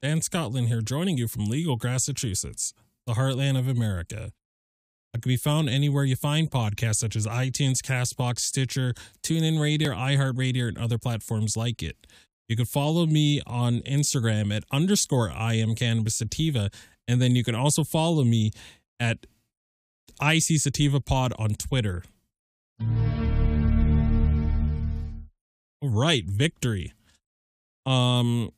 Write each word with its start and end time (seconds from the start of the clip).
Dan 0.00 0.22
Scotland 0.22 0.68
here, 0.68 0.80
joining 0.80 1.18
you 1.18 1.26
from 1.26 1.46
Legal, 1.46 1.76
Massachusetts, 1.82 2.72
the 3.06 3.14
heartland 3.14 3.58
of 3.58 3.66
America. 3.66 4.30
I 5.12 5.18
can 5.18 5.28
be 5.28 5.36
found 5.36 5.68
anywhere 5.68 6.04
you 6.04 6.14
find 6.14 6.48
podcasts 6.48 6.96
such 6.96 7.16
as 7.16 7.26
iTunes, 7.26 7.78
Castbox, 7.78 8.38
Stitcher, 8.38 8.94
TuneIn 9.24 9.60
Radio, 9.60 9.90
iHeartRadio, 9.90 10.68
and 10.68 10.78
other 10.78 10.98
platforms 10.98 11.56
like 11.56 11.82
it. 11.82 12.06
You 12.48 12.54
can 12.54 12.66
follow 12.66 13.06
me 13.06 13.40
on 13.44 13.80
Instagram 13.80 14.54
at 14.54 14.62
underscore 14.70 15.32
I 15.32 15.54
am 15.54 15.74
Cannabis 15.74 16.14
Sativa, 16.14 16.70
and 17.08 17.20
then 17.20 17.34
you 17.34 17.42
can 17.42 17.56
also 17.56 17.82
follow 17.82 18.22
me 18.22 18.52
at 19.00 19.26
IC 20.22 20.60
Sativa 20.60 21.00
Pod 21.00 21.32
on 21.40 21.54
Twitter. 21.54 22.04
All 25.82 25.90
right, 25.90 26.24
victory. 26.24 26.92
Um, 27.84 28.52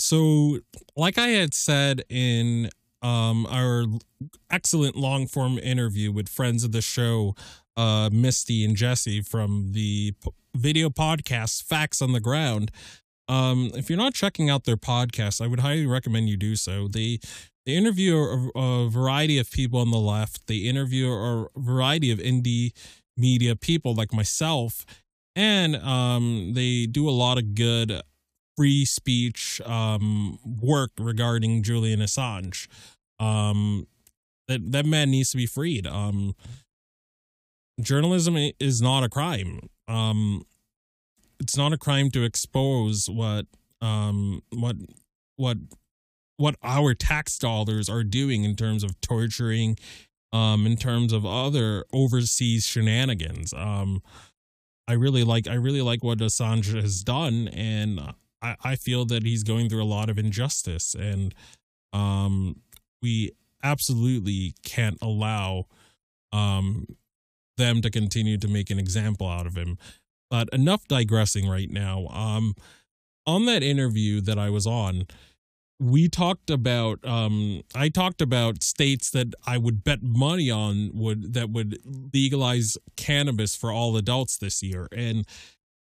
so 0.00 0.58
like 0.96 1.18
I 1.18 1.28
had 1.28 1.54
said 1.54 2.02
in 2.08 2.70
um 3.02 3.46
our 3.46 3.84
excellent 4.50 4.96
long 4.96 5.26
form 5.26 5.58
interview 5.58 6.12
with 6.12 6.28
friends 6.28 6.64
of 6.64 6.72
the 6.72 6.82
show, 6.82 7.34
uh 7.76 8.10
Misty 8.12 8.64
and 8.64 8.76
Jesse 8.76 9.20
from 9.20 9.72
the 9.72 10.14
p- 10.22 10.30
video 10.54 10.88
podcast 10.88 11.62
Facts 11.62 12.02
on 12.02 12.12
the 12.12 12.20
Ground. 12.20 12.70
Um, 13.28 13.70
if 13.74 13.88
you're 13.88 13.96
not 13.96 14.14
checking 14.14 14.50
out 14.50 14.64
their 14.64 14.76
podcast, 14.76 15.40
I 15.40 15.46
would 15.46 15.60
highly 15.60 15.86
recommend 15.86 16.28
you 16.28 16.36
do 16.36 16.56
so. 16.56 16.88
They 16.88 17.20
they 17.64 17.74
interview 17.74 18.16
a, 18.16 18.58
a 18.58 18.88
variety 18.90 19.38
of 19.38 19.50
people 19.50 19.78
on 19.80 19.90
the 19.90 19.98
left. 19.98 20.46
They 20.46 20.56
interview 20.56 21.10
a 21.12 21.46
variety 21.56 22.10
of 22.10 22.18
indie 22.18 22.72
media 23.16 23.54
people 23.54 23.94
like 23.94 24.12
myself, 24.12 24.84
and 25.36 25.76
um, 25.76 26.54
they 26.54 26.86
do 26.86 27.08
a 27.08 27.12
lot 27.12 27.38
of 27.38 27.54
good 27.54 28.02
free 28.60 28.84
speech 28.84 29.58
um, 29.64 30.38
work 30.44 30.90
regarding 30.98 31.62
Julian 31.62 32.00
Assange. 32.00 32.68
Um, 33.18 33.86
that 34.48 34.72
that 34.72 34.84
man 34.84 35.10
needs 35.10 35.30
to 35.30 35.38
be 35.38 35.46
freed. 35.46 35.86
Um, 35.86 36.34
journalism 37.80 38.36
is 38.60 38.82
not 38.82 39.02
a 39.02 39.08
crime. 39.08 39.70
Um, 39.88 40.42
it's 41.40 41.56
not 41.56 41.72
a 41.72 41.78
crime 41.78 42.10
to 42.10 42.22
expose 42.22 43.08
what 43.08 43.46
um 43.80 44.42
what 44.50 44.76
what 45.36 45.56
what 46.36 46.54
our 46.62 46.92
tax 46.92 47.38
dollars 47.38 47.88
are 47.88 48.04
doing 48.04 48.44
in 48.44 48.56
terms 48.56 48.84
of 48.84 49.00
torturing 49.00 49.78
um 50.34 50.66
in 50.66 50.76
terms 50.76 51.14
of 51.14 51.24
other 51.24 51.86
overseas 51.94 52.66
shenanigans 52.66 53.54
um 53.54 54.02
i 54.86 54.92
really 54.92 55.24
like 55.24 55.48
i 55.48 55.54
really 55.54 55.80
like 55.80 56.04
what 56.04 56.18
assange 56.18 56.78
has 56.78 57.02
done 57.02 57.48
and 57.48 57.98
I, 58.42 58.56
I 58.62 58.76
feel 58.76 59.04
that 59.06 59.22
he's 59.22 59.42
going 59.42 59.68
through 59.68 59.82
a 59.82 59.84
lot 59.84 60.10
of 60.10 60.18
injustice 60.18 60.94
and 60.94 61.34
um 61.92 62.60
we 63.02 63.32
absolutely 63.62 64.54
can't 64.64 64.98
allow 65.02 65.66
um 66.32 66.86
them 67.56 67.82
to 67.82 67.90
continue 67.90 68.38
to 68.38 68.48
make 68.48 68.70
an 68.70 68.78
example 68.78 69.28
out 69.28 69.46
of 69.46 69.56
him. 69.56 69.76
But 70.30 70.48
enough 70.52 70.86
digressing 70.88 71.48
right 71.48 71.70
now. 71.70 72.06
Um 72.08 72.54
on 73.26 73.44
that 73.46 73.62
interview 73.62 74.20
that 74.22 74.38
i 74.38 74.48
was 74.48 74.66
on 74.66 75.06
we 75.80 76.08
talked 76.08 76.50
about 76.50 77.04
um 77.04 77.62
I 77.74 77.88
talked 77.88 78.20
about 78.20 78.62
states 78.62 79.10
that 79.10 79.34
I 79.46 79.56
would 79.56 79.82
bet 79.82 80.02
money 80.02 80.50
on 80.50 80.90
would 80.92 81.32
that 81.32 81.50
would 81.50 81.78
legalize 82.12 82.76
cannabis 82.96 83.56
for 83.56 83.72
all 83.72 83.96
adults 83.96 84.36
this 84.36 84.62
year. 84.62 84.88
And 84.92 85.26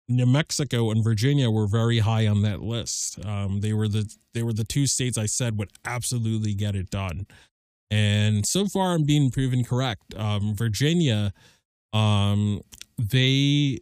New 0.10 0.26
Mexico 0.26 0.90
and 0.90 1.04
Virginia 1.04 1.52
were 1.52 1.68
very 1.68 2.00
high 2.00 2.26
on 2.28 2.42
that 2.42 2.62
list. 2.62 3.24
Um, 3.24 3.62
they 3.62 3.74
were 3.74 3.88
the 3.88 4.12
they 4.34 4.44
were 4.44 4.54
the 4.54 4.64
two 4.64 4.88
states 4.88 5.18
I 5.18 5.28
said 5.28 5.58
would 5.60 5.70
absolutely 5.86 6.56
get 6.56 6.76
it 6.76 6.90
done, 6.90 7.28
and 7.92 8.46
so 8.46 8.66
far 8.66 8.94
I'm 8.94 9.04
being 9.04 9.30
proven 9.30 9.64
correct. 9.64 10.16
Um, 10.16 10.56
Virginia, 10.56 11.32
um, 11.94 12.62
they 12.98 13.80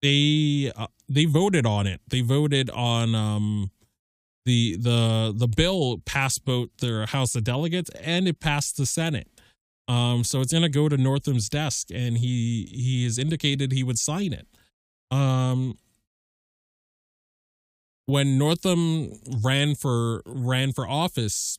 they 0.00 0.72
uh, 0.76 0.86
they 1.08 1.24
voted 1.24 1.66
on 1.66 1.86
it. 1.88 2.00
They 2.08 2.20
voted 2.20 2.70
on 2.70 3.14
um, 3.16 3.70
the 4.44 4.76
the 4.76 5.34
the 5.36 5.48
bill 5.48 5.98
passed 6.04 6.44
both 6.44 6.68
their 6.78 7.06
House 7.06 7.34
of 7.34 7.44
Delegates 7.44 7.90
and 8.00 8.28
it 8.28 8.38
passed 8.38 8.76
the 8.76 8.86
Senate. 8.86 9.28
Um, 9.88 10.24
so 10.24 10.40
it's 10.40 10.52
gonna 10.52 10.68
go 10.68 10.88
to 10.88 10.96
Northam's 10.96 11.48
desk, 11.48 11.88
and 11.92 12.18
he 12.18 12.68
he 12.72 13.04
has 13.04 13.18
indicated 13.18 13.72
he 13.72 13.82
would 13.82 13.98
sign 13.98 14.32
it. 14.32 14.46
Um, 15.10 15.78
when 18.06 18.38
Northam 18.38 19.12
ran 19.42 19.74
for 19.74 20.22
ran 20.26 20.72
for 20.72 20.88
office, 20.88 21.58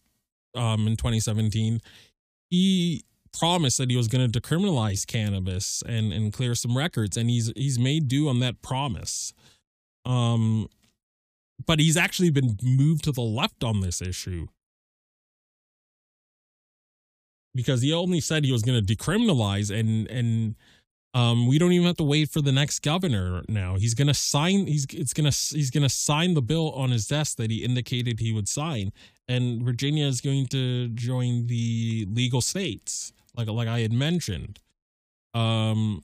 um, 0.56 0.88
in 0.88 0.96
2017, 0.96 1.82
he 2.50 3.04
promised 3.38 3.78
that 3.78 3.90
he 3.90 3.98
was 3.98 4.08
going 4.08 4.30
to 4.30 4.42
decriminalize 4.42 5.06
cannabis 5.06 5.84
and 5.86 6.12
and 6.12 6.34
clear 6.34 6.56
some 6.56 6.78
records, 6.78 7.18
and 7.18 7.30
he's 7.30 7.52
he's 7.56 7.78
made 7.78 8.08
due 8.08 8.30
on 8.30 8.40
that 8.40 8.62
promise. 8.62 9.34
Um, 10.06 10.68
but 11.66 11.80
he's 11.80 11.98
actually 11.98 12.30
been 12.30 12.58
moved 12.64 13.04
to 13.06 13.12
the 13.12 13.22
left 13.22 13.64
on 13.64 13.82
this 13.82 14.02
issue 14.02 14.48
because 17.54 17.82
he 17.82 17.92
only 17.92 18.22
said 18.22 18.46
he 18.46 18.52
was 18.52 18.62
going 18.62 18.84
to 18.84 18.96
decriminalize 18.96 19.70
and 19.78 20.10
and 20.10 20.56
um, 21.18 21.48
we 21.48 21.58
don't 21.58 21.72
even 21.72 21.88
have 21.88 21.98
to 21.98 22.04
wait 22.04 22.30
for 22.30 22.42
the 22.42 22.52
next 22.52 22.84
governor 22.84 23.42
now. 23.50 23.76
He's 23.76 23.96
gonna 23.96 24.14
sign. 24.14 24.68
He's 24.68 24.86
it's 24.92 25.14
gonna 25.14 25.32
he's 25.32 25.72
gonna 25.72 25.90
sign 25.90 26.36
the 26.36 26.44
bill 26.44 26.72
on 26.74 26.92
his 26.92 27.08
desk 27.08 27.38
that 27.38 27.50
he 27.50 27.64
indicated 27.64 28.20
he 28.20 28.32
would 28.32 28.48
sign, 28.48 28.92
and 29.28 29.64
Virginia 29.64 30.06
is 30.06 30.22
going 30.22 30.46
to 30.48 30.90
join 30.90 31.48
the 31.48 32.06
legal 32.12 32.40
states, 32.40 33.14
like 33.36 33.48
like 33.48 33.68
I 33.68 33.80
had 33.80 33.92
mentioned. 33.92 34.60
Um, 35.34 36.04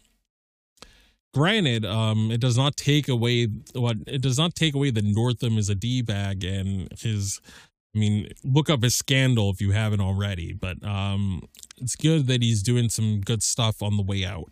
granted, 1.31 1.85
um, 1.85 2.31
it 2.31 2.41
does 2.41 2.57
not 2.57 2.75
take 2.75 3.07
away 3.07 3.49
what 3.73 3.97
it 4.07 4.23
does 4.23 4.39
not 4.39 4.55
take 4.55 4.73
away 4.73 4.89
that 4.89 5.05
Northam 5.05 5.59
is 5.59 5.69
a 5.69 5.75
d 5.75 6.01
bag 6.01 6.43
and 6.43 6.87
his. 6.99 7.39
I 7.95 7.99
mean, 7.99 8.29
look 8.43 8.71
up 8.71 8.81
his 8.81 8.95
scandal 8.95 9.51
if 9.51 9.61
you 9.61 9.69
haven't 9.69 10.01
already. 10.01 10.53
But 10.53 10.83
um, 10.83 11.43
it's 11.77 11.95
good 11.95 12.25
that 12.25 12.41
he's 12.41 12.63
doing 12.63 12.89
some 12.89 13.21
good 13.21 13.43
stuff 13.43 13.83
on 13.83 13.95
the 13.95 14.01
way 14.01 14.25
out. 14.25 14.51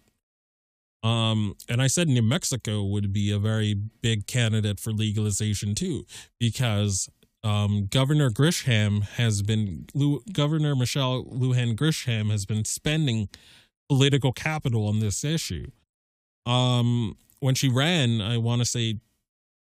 Um, 1.03 1.56
and 1.68 1.81
I 1.81 1.88
said 1.88 2.07
New 2.07 2.21
Mexico 2.21 2.83
would 2.83 3.12
be 3.12 3.31
a 3.31 3.39
very 3.39 3.74
big 3.74 4.27
candidate 4.27 4.80
for 4.80 4.92
legalization 4.92 5.74
too, 5.74 6.06
because 6.39 7.09
um, 7.44 7.88
Governor 7.88 8.30
Grisham 8.30 9.03
has 9.03 9.42
been 9.42 9.88
Governor 10.31 10.75
Michelle 10.75 11.24
Lujan 11.25 11.75
Grisham 11.75 12.30
has 12.30 12.45
been 12.45 12.65
spending 12.65 13.30
political 13.89 14.31
capital 14.31 14.88
on 14.88 15.00
this 15.00 15.24
issue. 15.24 15.71
Um, 16.45 17.18
when 17.39 17.56
she 17.56 17.68
ran, 17.68 18.21
I 18.21 18.38
want 18.38 18.62
to 18.62 18.65
say 18.65 18.94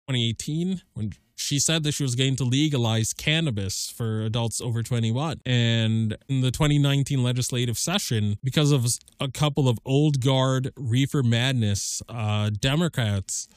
2018, 0.09 0.81
when 0.93 1.11
she 1.37 1.59
said 1.59 1.83
that 1.83 1.93
she 1.93 2.01
was 2.01 2.15
going 2.15 2.35
to 2.35 2.43
legalize 2.43 3.13
cannabis 3.13 3.91
for 3.91 4.21
adults 4.21 4.59
over 4.59 4.81
21. 4.81 5.39
And 5.45 6.17
in 6.27 6.41
the 6.41 6.49
2019 6.49 7.21
legislative 7.21 7.77
session, 7.77 8.39
because 8.43 8.71
of 8.71 8.87
a 9.19 9.29
couple 9.29 9.69
of 9.69 9.77
old 9.85 10.19
guard 10.19 10.73
reefer 10.75 11.21
madness 11.21 12.01
uh, 12.09 12.49
Democrats, 12.59 13.47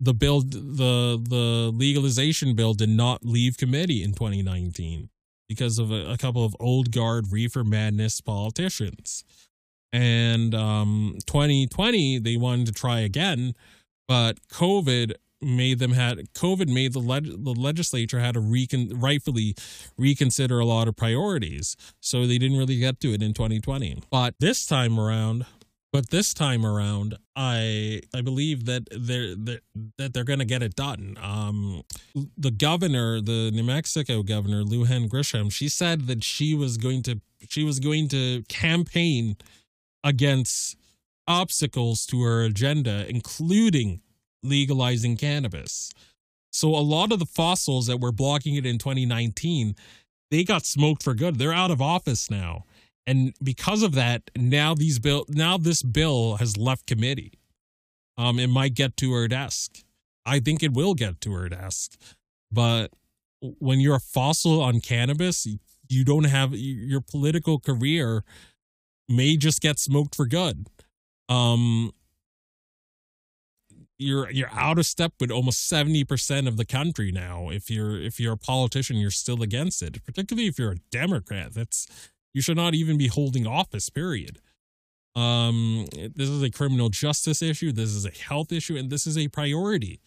the 0.00 0.12
bill, 0.12 0.40
the 0.40 1.22
the 1.22 1.70
legalization 1.72 2.56
bill, 2.56 2.74
did 2.74 2.88
not 2.88 3.24
leave 3.24 3.56
committee 3.56 4.02
in 4.02 4.12
2019 4.12 5.10
because 5.48 5.78
of 5.78 5.92
a, 5.92 6.10
a 6.10 6.16
couple 6.16 6.44
of 6.44 6.56
old 6.58 6.90
guard 6.90 7.26
reefer 7.30 7.62
madness 7.62 8.20
politicians. 8.20 9.24
And 9.92 10.54
um, 10.56 11.18
2020, 11.26 12.18
they 12.18 12.36
wanted 12.36 12.66
to 12.66 12.72
try 12.72 13.00
again, 13.00 13.54
but 14.08 14.40
COVID 14.48 15.14
made 15.42 15.78
them 15.78 15.92
had 15.92 16.18
COVID 16.34 16.68
made 16.68 16.92
the 16.92 17.00
leg, 17.00 17.24
the 17.24 17.54
legislature 17.54 18.20
had 18.20 18.34
to 18.34 18.40
recon, 18.40 18.90
rightfully 19.00 19.54
reconsider 19.96 20.58
a 20.58 20.64
lot 20.64 20.88
of 20.88 20.96
priorities. 20.96 21.76
So 22.00 22.26
they 22.26 22.38
didn't 22.38 22.58
really 22.58 22.78
get 22.78 23.00
to 23.00 23.12
it 23.12 23.22
in 23.22 23.34
2020. 23.34 24.02
But 24.10 24.34
this 24.38 24.66
time 24.66 24.98
around, 24.98 25.46
but 25.92 26.10
this 26.10 26.32
time 26.32 26.64
around, 26.64 27.16
I 27.34 28.02
I 28.14 28.20
believe 28.20 28.66
that 28.66 28.88
they're, 28.90 29.34
they're 29.34 29.60
that 29.98 30.14
they're 30.14 30.24
going 30.24 30.38
to 30.38 30.44
get 30.44 30.62
it 30.62 30.76
done. 30.76 31.16
Um, 31.20 31.82
the 32.36 32.52
governor, 32.52 33.20
the 33.20 33.50
New 33.50 33.64
Mexico 33.64 34.22
governor, 34.22 34.62
Lujan 34.62 35.08
Grisham, 35.08 35.50
she 35.50 35.68
said 35.68 36.06
that 36.06 36.22
she 36.22 36.54
was 36.54 36.76
going 36.76 37.02
to 37.04 37.20
she 37.48 37.64
was 37.64 37.80
going 37.80 38.08
to 38.08 38.42
campaign 38.48 39.36
against 40.04 40.76
obstacles 41.26 42.06
to 42.06 42.22
her 42.22 42.42
agenda, 42.42 43.06
including 43.08 44.00
legalizing 44.42 45.16
cannabis. 45.16 45.92
So 46.52 46.74
a 46.74 46.80
lot 46.80 47.12
of 47.12 47.18
the 47.18 47.26
fossils 47.26 47.86
that 47.86 48.00
were 48.00 48.12
blocking 48.12 48.56
it 48.56 48.66
in 48.66 48.78
2019, 48.78 49.76
they 50.30 50.44
got 50.44 50.66
smoked 50.66 51.02
for 51.02 51.14
good. 51.14 51.38
They're 51.38 51.52
out 51.52 51.70
of 51.70 51.80
office 51.80 52.30
now. 52.30 52.64
And 53.06 53.34
because 53.42 53.82
of 53.82 53.94
that, 53.94 54.30
now 54.36 54.74
these 54.74 54.98
bill 54.98 55.24
now 55.28 55.56
this 55.58 55.82
bill 55.82 56.36
has 56.36 56.56
left 56.56 56.86
committee. 56.86 57.32
Um 58.18 58.38
it 58.38 58.48
might 58.48 58.74
get 58.74 58.96
to 58.98 59.12
her 59.12 59.28
desk. 59.28 59.82
I 60.26 60.40
think 60.40 60.62
it 60.62 60.72
will 60.72 60.94
get 60.94 61.20
to 61.22 61.32
her 61.32 61.48
desk. 61.48 61.98
But 62.52 62.92
when 63.40 63.80
you're 63.80 63.96
a 63.96 64.00
fossil 64.00 64.60
on 64.60 64.80
cannabis, 64.80 65.46
you 65.88 66.04
don't 66.04 66.24
have 66.24 66.54
your 66.54 67.00
political 67.00 67.58
career 67.58 68.22
may 69.08 69.36
just 69.36 69.60
get 69.60 69.78
smoked 69.78 70.14
for 70.14 70.26
good. 70.26 70.68
Um 71.28 71.92
you're 74.00 74.30
you're 74.30 74.50
out 74.52 74.78
of 74.78 74.86
step 74.86 75.12
with 75.20 75.30
almost 75.30 75.70
70% 75.70 76.48
of 76.48 76.56
the 76.56 76.64
country 76.64 77.12
now. 77.12 77.50
If 77.50 77.70
you're 77.70 78.00
if 78.00 78.18
you're 78.18 78.32
a 78.32 78.38
politician 78.38 78.96
you're 78.96 79.10
still 79.10 79.42
against 79.42 79.82
it 79.82 80.02
particularly 80.04 80.48
if 80.48 80.58
you're 80.58 80.72
a 80.72 80.78
democrat. 80.90 81.54
That's 81.54 81.86
you 82.32 82.40
should 82.40 82.56
not 82.56 82.74
even 82.74 82.96
be 82.96 83.08
holding 83.08 83.46
office 83.46 83.90
period. 83.90 84.38
Um 85.14 85.86
this 85.92 86.28
is 86.28 86.42
a 86.42 86.50
criminal 86.50 86.88
justice 86.88 87.42
issue. 87.42 87.72
This 87.72 87.90
is 87.90 88.06
a 88.06 88.10
health 88.10 88.52
issue 88.52 88.76
and 88.76 88.90
this 88.90 89.06
is 89.06 89.18
a 89.18 89.28
priority. 89.28 90.00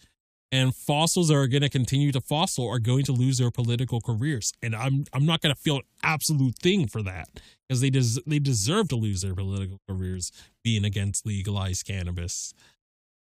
And 0.50 0.74
fossils 0.74 1.32
are 1.32 1.48
going 1.48 1.62
to 1.62 1.68
continue 1.68 2.12
to 2.12 2.20
fossil 2.20 2.68
are 2.68 2.78
going 2.78 3.04
to 3.04 3.12
lose 3.12 3.38
their 3.38 3.50
political 3.50 4.00
careers. 4.00 4.52
And 4.60 4.74
i'm 4.74 5.04
i'm 5.12 5.24
not 5.24 5.40
going 5.40 5.54
to 5.54 5.60
feel 5.60 5.76
an 5.76 5.82
absolute 6.02 6.58
thing 6.58 6.88
for 6.88 7.02
that 7.02 7.28
because 7.68 7.80
they 7.80 7.90
des- 7.90 8.22
they 8.26 8.40
deserve 8.40 8.88
to 8.88 8.96
lose 8.96 9.22
their 9.22 9.34
political 9.36 9.80
careers 9.88 10.32
being 10.64 10.84
against 10.84 11.24
legalized 11.26 11.86
cannabis 11.86 12.54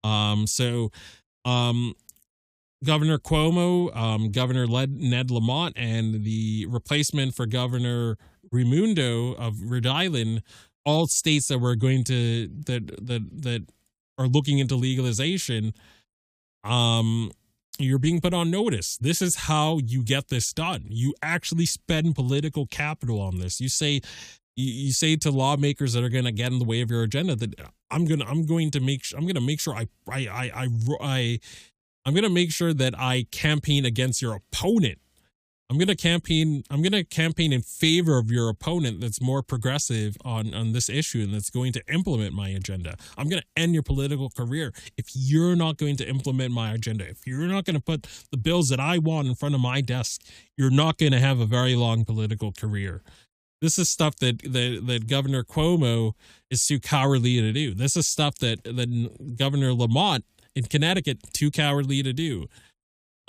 um, 0.04 0.46
so, 0.46 0.90
um, 1.44 1.94
Governor 2.84 3.18
Cuomo, 3.18 3.94
um, 3.96 4.32
Governor 4.32 4.66
Ned 4.66 5.30
Lamont, 5.30 5.76
and 5.76 6.24
the 6.24 6.66
replacement 6.68 7.34
for 7.34 7.46
Governor 7.46 8.18
Raimondo 8.50 9.34
of 9.34 9.62
Rhode 9.62 9.86
Island, 9.86 10.42
all 10.84 11.06
states 11.06 11.48
that 11.48 11.58
were 11.58 11.76
going 11.76 12.02
to 12.04 12.48
that 12.66 13.06
that 13.06 13.42
that 13.42 13.66
are 14.18 14.26
looking 14.26 14.58
into 14.58 14.74
legalization. 14.74 15.74
Um, 16.64 17.30
you're 17.78 17.98
being 17.98 18.20
put 18.20 18.34
on 18.34 18.50
notice. 18.50 18.98
This 18.98 19.22
is 19.22 19.34
how 19.34 19.78
you 19.78 20.04
get 20.04 20.28
this 20.28 20.52
done. 20.52 20.84
You 20.88 21.14
actually 21.22 21.66
spend 21.66 22.14
political 22.14 22.66
capital 22.66 23.20
on 23.20 23.38
this. 23.38 23.60
You 23.60 23.68
say 23.68 24.02
you, 24.56 24.86
you 24.86 24.92
say 24.92 25.16
to 25.16 25.30
lawmakers 25.30 25.92
that 25.94 26.04
are 26.04 26.08
going 26.08 26.24
to 26.24 26.32
get 26.32 26.52
in 26.52 26.58
the 26.58 26.64
way 26.64 26.80
of 26.80 26.90
your 26.90 27.02
agenda 27.02 27.36
that 27.36 27.54
I'm 27.90 28.04
gonna 28.06 28.24
I'm 28.24 28.46
going 28.46 28.70
to 28.72 28.80
make 28.80 29.04
I'm 29.16 29.26
gonna 29.26 29.40
make 29.40 29.60
sure 29.60 29.74
I 29.74 29.86
I 30.08 30.26
I 30.26 30.50
I, 30.54 30.68
I 31.00 31.40
I'm 32.04 32.14
gonna 32.14 32.30
make 32.30 32.52
sure 32.52 32.72
that 32.74 32.98
I 32.98 33.26
campaign 33.30 33.84
against 33.84 34.22
your 34.22 34.34
opponent. 34.34 34.98
I'm 35.70 35.78
gonna 35.78 35.96
campaign. 35.96 36.64
I'm 36.70 36.82
gonna 36.82 37.04
campaign 37.04 37.50
in 37.52 37.62
favor 37.62 38.18
of 38.18 38.30
your 38.30 38.50
opponent 38.50 39.00
that's 39.00 39.22
more 39.22 39.42
progressive 39.42 40.16
on 40.22 40.52
on 40.52 40.72
this 40.72 40.90
issue 40.90 41.22
and 41.22 41.32
that's 41.32 41.48
going 41.48 41.72
to 41.72 41.82
implement 41.90 42.34
my 42.34 42.48
agenda. 42.50 42.96
I'm 43.16 43.28
gonna 43.28 43.42
end 43.56 43.72
your 43.72 43.82
political 43.82 44.28
career 44.28 44.72
if 44.98 45.06
you're 45.14 45.56
not 45.56 45.78
going 45.78 45.96
to 45.96 46.08
implement 46.08 46.52
my 46.52 46.72
agenda. 46.72 47.08
If 47.08 47.26
you're 47.26 47.46
not 47.46 47.64
going 47.64 47.76
to 47.76 47.82
put 47.82 48.06
the 48.30 48.36
bills 48.36 48.68
that 48.68 48.80
I 48.80 48.98
want 48.98 49.28
in 49.28 49.34
front 49.34 49.54
of 49.54 49.62
my 49.62 49.80
desk, 49.80 50.22
you're 50.58 50.70
not 50.70 50.98
going 50.98 51.12
to 51.12 51.20
have 51.20 51.40
a 51.40 51.46
very 51.46 51.74
long 51.74 52.04
political 52.04 52.52
career. 52.52 53.02
This 53.62 53.78
is 53.78 53.88
stuff 53.88 54.16
that, 54.16 54.42
that 54.42 54.82
that 54.86 55.06
Governor 55.06 55.44
Cuomo 55.44 56.12
is 56.50 56.66
too 56.66 56.80
cowardly 56.80 57.40
to 57.40 57.52
do. 57.52 57.72
This 57.72 57.96
is 57.96 58.08
stuff 58.08 58.36
that 58.38 58.64
that 58.64 59.36
Governor 59.38 59.72
Lamont 59.72 60.24
in 60.54 60.64
Connecticut 60.64 61.18
too 61.32 61.50
cowardly 61.50 62.02
to 62.02 62.12
do. 62.12 62.48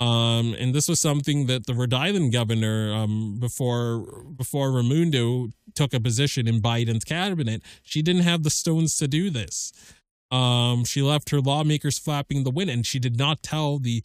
Um, 0.00 0.54
and 0.58 0.74
this 0.74 0.88
was 0.88 1.00
something 1.00 1.46
that 1.46 1.66
the 1.66 1.72
Rhode 1.72 1.94
Island 1.94 2.32
governor, 2.32 2.92
um, 2.92 3.36
before 3.38 4.24
before 4.36 4.72
Raimondo 4.72 5.50
took 5.74 5.94
a 5.94 6.00
position 6.00 6.48
in 6.48 6.60
Biden's 6.60 7.04
cabinet, 7.04 7.62
she 7.82 8.02
didn't 8.02 8.22
have 8.22 8.42
the 8.42 8.50
stones 8.50 8.96
to 8.96 9.06
do 9.06 9.30
this. 9.30 9.72
Um, 10.32 10.84
she 10.84 11.00
left 11.00 11.30
her 11.30 11.40
lawmakers 11.40 11.96
flapping 11.96 12.42
the 12.42 12.50
wind, 12.50 12.70
and 12.70 12.84
she 12.84 12.98
did 12.98 13.16
not 13.16 13.42
tell 13.42 13.78
the 13.78 14.02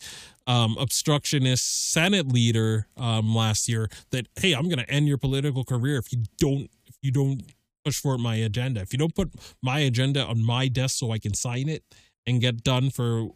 um, 0.49 0.75
obstructionist 0.79 1.91
Senate 1.91 2.27
leader 2.27 2.87
um, 2.97 3.35
last 3.35 3.69
year 3.69 3.87
that, 4.09 4.27
"Hey, 4.35 4.53
I'm 4.53 4.65
going 4.65 4.79
to 4.79 4.89
end 4.89 5.07
your 5.07 5.19
political 5.19 5.63
career 5.63 5.97
if 5.97 6.11
you 6.11 6.23
don't 6.39 6.69
if 6.87 6.95
you 7.03 7.11
don't 7.11 7.43
push 7.85 8.01
for 8.01 8.17
my 8.17 8.35
agenda. 8.35 8.81
If 8.81 8.91
you 8.91 8.97
don't 8.99 9.13
put 9.13 9.31
my 9.61 9.79
agenda 9.79 10.25
on 10.25 10.43
my 10.43 10.67
desk 10.67 10.97
so 10.97 11.11
I 11.11 11.19
can 11.19 11.35
sign 11.35 11.69
it 11.69 11.83
and 12.25 12.41
get 12.41 12.63
done 12.63 12.89
for 12.89 13.29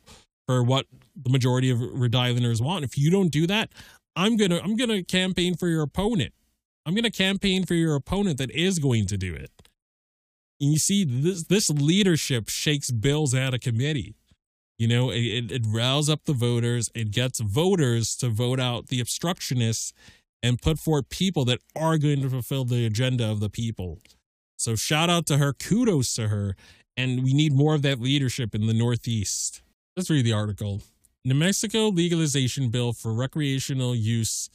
for 0.48 0.64
what 0.64 0.88
the 1.16 1.30
majority 1.30 1.70
of 1.70 1.80
Rhode 1.80 2.16
Islanders 2.16 2.62
want. 2.62 2.84
If 2.84 2.98
you 2.98 3.10
don't 3.12 3.30
do 3.30 3.46
that, 3.48 3.70
I'm 4.16 4.36
gonna 4.36 4.60
I'm 4.64 4.76
gonna 4.76 5.04
campaign 5.04 5.56
for 5.56 5.68
your 5.68 5.84
opponent. 5.84 6.34
I'm 6.86 6.96
gonna 6.96 7.12
campaign 7.12 7.64
for 7.64 7.76
your 7.76 7.96
opponent 7.96 8.40
that 8.40 8.50
is 8.52 8.80
going 8.80 9.06
to 9.08 9.18
do 9.18 9.36
it. 9.36 9.52
And 10.60 10.72
you 10.72 10.80
see, 10.80 11.04
this 11.06 11.44
this 11.44 11.70
leadership 11.70 12.50
shakes 12.50 12.90
bills 12.90 13.36
out 13.36 13.54
of 13.54 13.62
committee. 13.62 14.16
You 14.84 14.90
know, 14.90 15.12
it, 15.12 15.22
it, 15.22 15.52
it 15.54 15.62
riles 15.66 16.10
up 16.10 16.26
the 16.26 16.34
voters. 16.34 16.90
It 16.94 17.12
gets 17.12 17.40
voters 17.40 18.18
to 18.18 18.28
vote 18.28 18.60
out 18.60 18.88
the 18.88 19.00
obstructionists 19.00 19.94
and 20.44 20.62
put 20.62 20.78
forth 20.78 21.08
people 21.08 21.46
that 21.46 21.60
are 21.74 21.98
going 21.98 22.22
to 22.22 22.30
fulfill 22.30 22.66
the 22.66 22.86
agenda 22.86 23.32
of 23.32 23.40
the 23.40 23.50
people. 23.50 24.00
So 24.58 24.76
shout 24.76 25.10
out 25.10 25.26
to 25.28 25.38
her, 25.38 25.54
kudos 25.54 26.14
to 26.16 26.28
her, 26.28 26.58
and 26.98 27.24
we 27.24 27.34
need 27.34 27.54
more 27.54 27.76
of 27.76 27.82
that 27.84 28.02
leadership 28.02 28.54
in 28.54 28.68
the 28.68 28.74
Northeast. 28.74 29.62
Let's 29.96 30.10
read 30.10 30.26
the 30.26 30.34
article. 30.34 30.82
New 31.24 31.36
Mexico 31.36 31.88
legalization 31.88 32.68
bill 32.68 32.92
for 32.92 33.14
recreational 33.14 33.96
use 33.96 34.50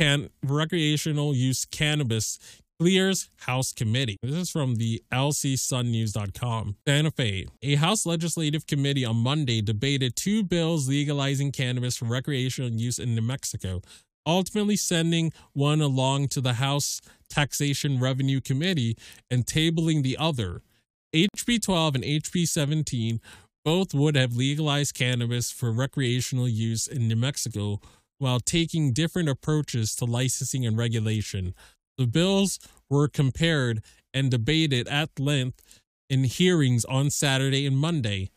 can 0.00 0.28
recreational 0.42 1.36
use 1.36 1.64
cannabis 1.64 2.40
clears 2.78 3.28
House 3.40 3.72
committee. 3.72 4.16
This 4.22 4.34
is 4.34 4.50
from 4.50 4.76
the 4.76 5.02
lcsunnews.com. 5.12 6.76
Santa 6.86 7.10
Fe. 7.10 7.46
A 7.62 7.74
House 7.74 8.06
legislative 8.06 8.66
committee 8.66 9.04
on 9.04 9.16
Monday 9.16 9.60
debated 9.60 10.14
two 10.14 10.42
bills 10.42 10.88
legalizing 10.88 11.50
cannabis 11.52 11.96
for 11.96 12.04
recreational 12.04 12.70
use 12.70 12.98
in 12.98 13.14
New 13.14 13.22
Mexico, 13.22 13.80
ultimately 14.26 14.76
sending 14.76 15.32
one 15.52 15.80
along 15.80 16.28
to 16.28 16.40
the 16.40 16.54
House 16.54 17.00
Taxation 17.28 17.98
Revenue 17.98 18.40
Committee 18.40 18.96
and 19.30 19.44
tabling 19.44 20.02
the 20.02 20.16
other. 20.16 20.62
HB 21.14 21.62
12 21.62 21.94
and 21.96 22.04
HB 22.04 22.46
17 22.46 23.20
both 23.64 23.92
would 23.92 24.14
have 24.14 24.36
legalized 24.36 24.94
cannabis 24.94 25.50
for 25.50 25.72
recreational 25.72 26.48
use 26.48 26.86
in 26.86 27.08
New 27.08 27.16
Mexico 27.16 27.80
while 28.18 28.40
taking 28.40 28.92
different 28.92 29.28
approaches 29.28 29.94
to 29.96 30.04
licensing 30.04 30.66
and 30.66 30.76
regulation. 30.76 31.54
The 31.98 32.06
bills 32.06 32.58
were 32.88 33.08
compared 33.08 33.82
and 34.14 34.30
debated 34.30 34.88
at 34.88 35.18
length 35.18 35.82
in 36.08 36.24
hearings 36.24 36.84
on 36.86 37.10
Saturday 37.10 37.66
and 37.66 37.76
Monday. 37.76 38.30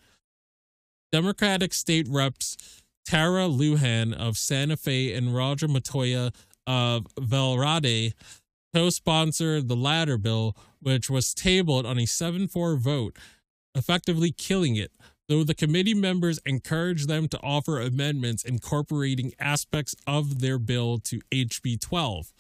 Democratic 1.12 1.74
state 1.74 2.08
reps 2.10 2.58
Tara 3.06 3.48
Lujan 3.48 4.14
of 4.14 4.38
Santa 4.38 4.78
Fe 4.78 5.14
and 5.14 5.34
Roger 5.34 5.68
Montoya 5.68 6.32
of 6.68 7.08
Velarde 7.16 8.14
co 8.74 8.90
sponsored 8.90 9.68
the 9.68 9.76
latter 9.76 10.18
bill, 10.18 10.56
which 10.82 11.10
was 11.10 11.34
tabled 11.34 11.86
on 11.86 12.00
a 12.00 12.06
7 12.06 12.48
4 12.48 12.76
vote, 12.78 13.18
effectively 13.76 14.32
killing 14.32 14.76
it 14.76 14.92
though 15.32 15.46
the 15.46 15.54
committee 15.54 15.94
members 15.94 16.40
encouraged 16.46 17.08
them 17.08 17.26
to 17.26 17.40
offer 17.40 17.80
amendments 17.80 18.44
incorporating 18.44 19.32
aspects 19.40 19.96
of 20.06 20.42
their 20.42 20.60
bill 20.60 20.98
to 21.00 21.22
HB 21.32 21.80
12. 21.80 22.34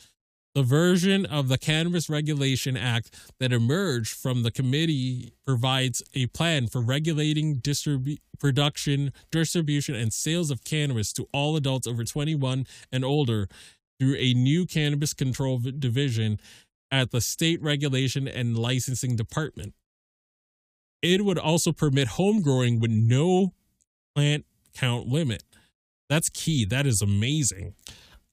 The 0.53 0.63
version 0.63 1.25
of 1.25 1.48
the 1.48 1.58
Cannabis 1.58 2.10
Regulation 2.10 2.75
Act 2.75 3.15
that 3.39 3.53
emerged 3.53 4.13
from 4.13 4.43
the 4.43 4.51
committee 4.51 5.31
provides 5.46 6.03
a 6.13 6.25
plan 6.27 6.67
for 6.67 6.81
regulating 6.81 7.62
distribu- 7.62 8.20
production, 8.38 9.13
distribution, 9.31 9.96
and 9.96 10.12
sales 10.12 10.51
of 10.51 10.65
cannabis 10.65 11.13
to 11.13 11.27
all 11.31 11.55
adults 11.55 11.88
over 11.88 12.03
21 12.03 12.65
and 12.91 13.05
older 13.05 13.48
through 13.98 14.15
a 14.17 14.34
new 14.34 14.65
cannabis 14.65 15.13
control 15.13 15.58
division 15.60 16.38
at 16.91 17.12
the 17.12 17.22
State 17.22 17.62
Regulation 17.62 18.27
and 18.27 18.58
Licensing 18.58 19.15
Department. 19.15 19.74
It 21.01 21.24
would 21.24 21.39
also 21.39 21.72
permit 21.72 22.10
home 22.10 22.41
growing 22.41 22.79
with 22.79 22.91
no 22.91 23.53
plant 24.15 24.46
count 24.74 25.08
limit. 25.08 25.43
That's 26.10 26.29
key. 26.29 26.65
That 26.65 26.86
is 26.86 27.01
amazing. 27.01 27.74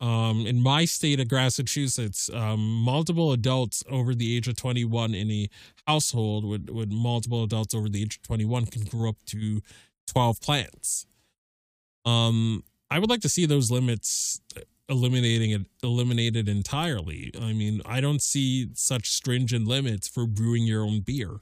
Um, 0.01 0.47
in 0.47 0.61
my 0.61 0.85
state 0.85 1.19
of 1.19 1.31
Massachusetts, 1.31 2.31
um, 2.33 2.61
multiple 2.61 3.33
adults 3.33 3.83
over 3.91 4.15
the 4.15 4.37
age 4.37 4.47
of 4.47 4.57
21 4.57 5.15
in 5.15 5.31
a 5.31 5.49
household 5.87 6.45
with, 6.45 6.71
with 6.71 6.93
multiple 6.93 7.43
adults 7.43 7.75
over 7.75 7.89
the 7.89 8.03
age 8.03 8.17
of 8.17 8.23
21 8.23 8.67
can 8.67 8.85
grow 8.85 9.11
up 9.11 9.17
to 9.27 9.61
12 10.07 10.41
plants. 10.41 11.07
Um, 12.05 12.63
I 12.91 12.99
would 12.99 13.11
like 13.11 13.21
to 13.23 13.29
see 13.29 13.45
those 13.45 13.71
limits 13.71 14.41
eliminating 14.89 15.51
it 15.51 15.63
eliminated 15.83 16.49
entirely. 16.49 17.31
I 17.41 17.53
mean, 17.53 17.83
I 17.85 18.01
don't 18.01 18.23
see 18.23 18.69
such 18.75 19.11
stringent 19.11 19.67
limits 19.67 20.09
for 20.09 20.27
brewing 20.27 20.65
your 20.65 20.83
own 20.83 21.01
beer. 21.01 21.41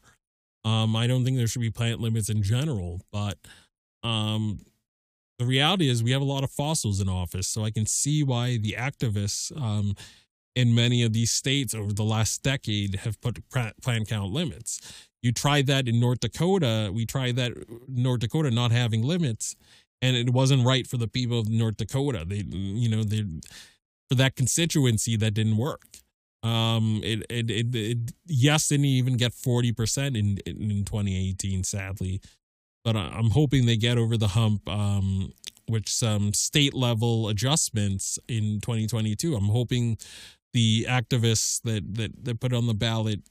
Um, 0.64 0.96
I 0.96 1.06
don't 1.06 1.24
think 1.24 1.36
there 1.36 1.46
should 1.46 1.62
be 1.62 1.70
plant 1.70 2.00
limits 2.00 2.28
in 2.28 2.42
general, 2.42 3.02
but 3.12 3.38
um, 4.02 4.60
the 5.38 5.46
reality 5.46 5.88
is 5.88 6.02
we 6.02 6.12
have 6.12 6.22
a 6.22 6.26
lot 6.26 6.44
of 6.44 6.50
fossils 6.50 7.00
in 7.00 7.08
office, 7.08 7.46
so 7.46 7.64
I 7.64 7.70
can 7.70 7.86
see 7.86 8.22
why 8.22 8.56
the 8.56 8.74
activists 8.78 9.54
um, 9.60 9.94
in 10.54 10.74
many 10.74 11.02
of 11.02 11.12
these 11.12 11.30
states 11.30 11.74
over 11.74 11.92
the 11.92 12.04
last 12.04 12.42
decade 12.42 12.96
have 12.96 13.20
put 13.20 13.40
plant 13.50 14.08
count 14.08 14.32
limits. 14.32 14.80
You 15.22 15.32
tried 15.32 15.66
that 15.66 15.88
in 15.88 16.00
North 16.00 16.20
Dakota. 16.20 16.90
We 16.92 17.04
tried 17.04 17.36
that 17.36 17.52
North 17.88 18.20
Dakota 18.20 18.50
not 18.50 18.72
having 18.72 19.02
limits, 19.02 19.56
and 20.00 20.16
it 20.16 20.30
wasn't 20.30 20.64
right 20.64 20.86
for 20.86 20.96
the 20.96 21.08
people 21.08 21.40
of 21.40 21.48
North 21.48 21.76
Dakota. 21.76 22.24
They, 22.26 22.44
you 22.46 22.88
know, 22.88 23.02
they 23.02 23.24
for 24.08 24.14
that 24.14 24.36
constituency 24.36 25.16
that 25.16 25.34
didn't 25.34 25.56
work. 25.56 25.82
Um, 26.42 27.00
it, 27.02 27.26
it, 27.28 27.50
it, 27.50 27.74
it 27.74 27.98
yes, 28.26 28.68
didn't 28.68 28.86
even 28.86 29.16
get 29.16 29.32
40% 29.32 30.16
in, 30.16 30.38
in 30.46 30.84
2018, 30.84 31.64
sadly. 31.64 32.20
But 32.86 32.94
I'm 32.94 33.30
hoping 33.30 33.66
they 33.66 33.76
get 33.76 33.98
over 33.98 34.16
the 34.16 34.28
hump 34.28 34.68
um, 34.68 35.32
with 35.68 35.88
some 35.88 36.32
state 36.32 36.72
level 36.72 37.28
adjustments 37.28 38.16
in 38.28 38.60
2022. 38.60 39.34
I'm 39.34 39.48
hoping 39.48 39.98
the 40.52 40.86
activists 40.88 41.60
that, 41.62 41.96
that, 41.96 42.24
that 42.24 42.38
put 42.38 42.52
on 42.52 42.68
the 42.68 42.74
ballot 42.74 43.22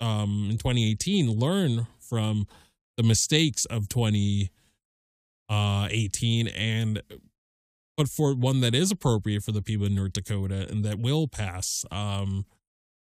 um, 0.00 0.48
in 0.50 0.56
2018 0.56 1.30
learn 1.30 1.86
from 2.00 2.46
the 2.96 3.02
mistakes 3.02 3.66
of 3.66 3.86
2018 3.90 4.48
uh, 5.50 6.50
and 6.56 7.02
put 7.98 8.08
forward 8.08 8.40
one 8.40 8.62
that 8.62 8.74
is 8.74 8.90
appropriate 8.90 9.42
for 9.42 9.52
the 9.52 9.60
people 9.60 9.84
in 9.84 9.94
North 9.94 10.14
Dakota 10.14 10.66
and 10.70 10.86
that 10.86 10.98
will 10.98 11.28
pass. 11.28 11.84
Um, 11.90 12.46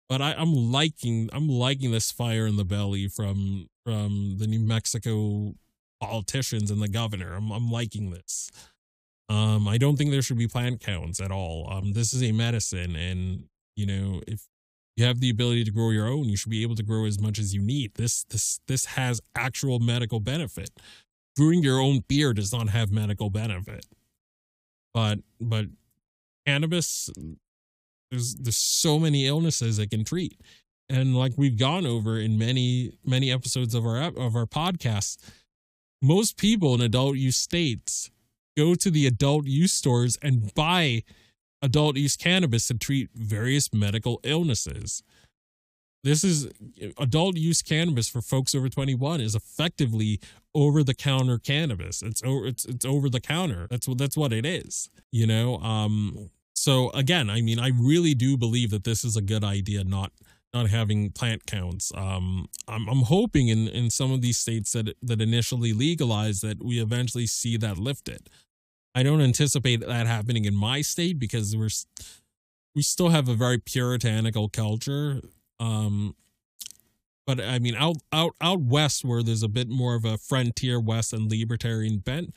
but 0.09 0.23
I, 0.23 0.35
I'm 0.35 0.53
liking 0.53 1.29
I'm 1.33 1.49
liking 1.49 1.91
this 1.91 2.13
fire 2.13 2.47
in 2.47 2.55
the 2.55 2.65
belly 2.65 3.09
from 3.09 3.67
from 3.85 4.37
the 4.39 4.47
New 4.47 4.61
Mexico 4.61 5.55
politicians 6.03 6.71
and 6.71 6.83
the 6.83 6.89
governor. 6.89 7.35
I'm 7.35 7.51
I'm 7.51 7.71
liking 7.71 8.11
this. 8.11 8.51
Um, 9.29 9.67
I 9.67 9.79
don't 9.79 9.97
think 9.97 10.11
there 10.11 10.23
should 10.23 10.39
be 10.39 10.49
plant 10.49 10.81
counts 10.81 11.21
at 11.21 11.31
all. 11.31 11.69
Um, 11.71 11.93
this 11.93 12.13
is 12.13 12.23
a 12.23 12.33
medicine, 12.33 12.97
and 12.97 13.45
you 13.77 13.87
know 13.87 14.21
if 14.27 14.47
you 14.97 15.07
have 15.07 15.21
the 15.21 15.31
ability 15.31 15.65
to 15.65 15.71
grow 15.71 15.91
your 15.91 16.07
own, 16.07 16.25
you 16.25 16.37
should 16.37 16.51
be 16.51 16.63
able 16.63 16.75
to 16.75 16.83
grow 16.83 17.07
as 17.07 17.19
much 17.19 17.39
as 17.39 17.55
you 17.55 17.63
need. 17.63 17.95
This 17.95 18.25
this 18.25 18.61
this 18.67 18.85
has 18.87 19.21
actual 19.35 19.79
medical 19.79 20.21
benefit. 20.21 20.71
Brewing 21.35 21.63
your 21.63 21.81
own 21.81 22.03
beer 22.09 22.35
does 22.35 22.53
not 22.53 22.69
have 22.69 22.91
medical 22.91 23.31
benefit 23.31 23.87
but 24.93 25.19
but 25.41 25.67
cannabis 26.47 27.11
there's 28.11 28.35
there's 28.37 28.57
so 28.57 28.99
many 28.99 29.27
illnesses 29.27 29.79
it 29.79 29.91
can 29.91 30.05
treat 30.05 30.41
and 30.89 31.17
like 31.17 31.33
we've 31.37 31.59
gone 31.59 31.87
over 31.87 32.19
in 32.19 32.39
many 32.39 32.93
many 33.05 33.31
episodes 33.33 33.75
of 33.75 33.87
our 33.87 34.03
of 34.03 34.37
our 34.37 34.47
podcast 34.47 35.19
most 36.03 36.37
people 36.37 36.75
in 36.75 36.81
adult 36.81 37.17
use 37.17 37.37
states 37.37 38.11
go 38.57 38.75
to 38.75 38.91
the 38.91 39.07
adult 39.07 39.47
use 39.47 39.73
stores 39.73 40.19
and 40.23 40.53
buy 40.55 41.03
adult 41.63 41.97
use 41.97 42.17
cannabis 42.17 42.67
to 42.69 42.75
treat 42.75 43.09
various 43.15 43.73
medical 43.73 44.21
illnesses 44.25 45.03
this 46.05 46.25
is 46.25 46.49
adult 46.99 47.37
use 47.37 47.63
cannabis 47.63 48.09
for 48.09 48.21
folks 48.21 48.55
over 48.55 48.69
21 48.69 49.21
is 49.21 49.35
effectively 49.35 50.21
over 50.55 50.83
the 50.83 50.95
counter 50.95 51.39
cannabis. 51.39 52.03
It's 52.03 52.23
over 52.25 52.47
it's 52.47 52.65
it's 52.65 52.85
over 52.85 53.09
the 53.09 53.21
counter. 53.21 53.67
That's 53.71 53.87
what 53.87 53.99
that's 53.99 54.17
what 54.17 54.33
it 54.33 54.45
is. 54.45 54.91
You 55.13 55.27
know, 55.27 55.59
um 55.59 56.31
so 56.55 56.91
again, 56.91 57.31
I 57.31 57.41
mean 57.41 57.61
I 57.61 57.69
really 57.69 58.15
do 58.15 58.37
believe 58.37 58.71
that 58.71 58.85
this 58.85 59.05
is 59.05 59.17
a 59.17 59.23
good 59.23 59.45
idea 59.45 59.85
not 59.85 60.13
not 60.55 60.69
having 60.69 61.11
plant 61.11 61.47
counts. 61.47 61.93
Um 61.95 62.47
I'm 62.69 62.89
I'm 62.89 63.03
hoping 63.03 63.49
in 63.49 63.69
in 63.69 63.91
some 63.91 64.13
of 64.13 64.21
these 64.21 64.39
states 64.39 64.73
that 64.73 64.95
that 65.03 65.21
initially 65.21 65.73
legalized 65.73 66.43
that 66.43 66.63
we 66.65 66.81
eventually 66.81 67.27
see 67.27 67.57
that 67.59 67.79
lifted. 67.79 68.29
I 68.95 69.03
don't 69.03 69.23
anticipate 69.23 69.81
that 69.81 70.07
happening 70.07 70.45
in 70.45 70.55
my 70.55 70.83
state 70.83 71.19
because 71.19 71.57
we're 71.57 71.71
we 72.75 72.83
still 72.83 73.11
have 73.11 73.29
a 73.29 73.35
very 73.35 73.59
puritanical 73.59 74.49
culture. 74.49 75.21
Um, 75.61 76.15
but 77.27 77.41
I 77.41 77.59
mean, 77.59 77.75
out 77.77 77.97
out 78.13 78.35
out 78.41 78.61
west, 78.61 79.05
where 79.05 79.23
there's 79.23 79.43
a 79.43 79.49
bit 79.49 79.69
more 79.69 79.95
of 79.95 80.05
a 80.05 80.19
frontier 80.19 80.81
west 80.81 81.13
and 81.13 81.31
libertarian 81.31 81.99
bent, 81.99 82.35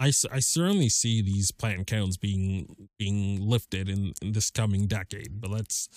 I, 0.00 0.08
I 0.30 0.40
certainly 0.40 0.88
see 0.88 1.22
these 1.22 1.50
plant 1.52 1.86
counts 1.86 2.16
being 2.16 2.88
being 2.98 3.40
lifted 3.40 3.88
in, 3.88 4.12
in 4.20 4.32
this 4.32 4.50
coming 4.50 4.86
decade. 4.86 5.40
But 5.40 5.50
let's 5.50 5.88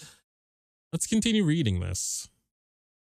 let's 0.97 1.05
continue 1.05 1.43
reading 1.43 1.79
this. 1.79 2.27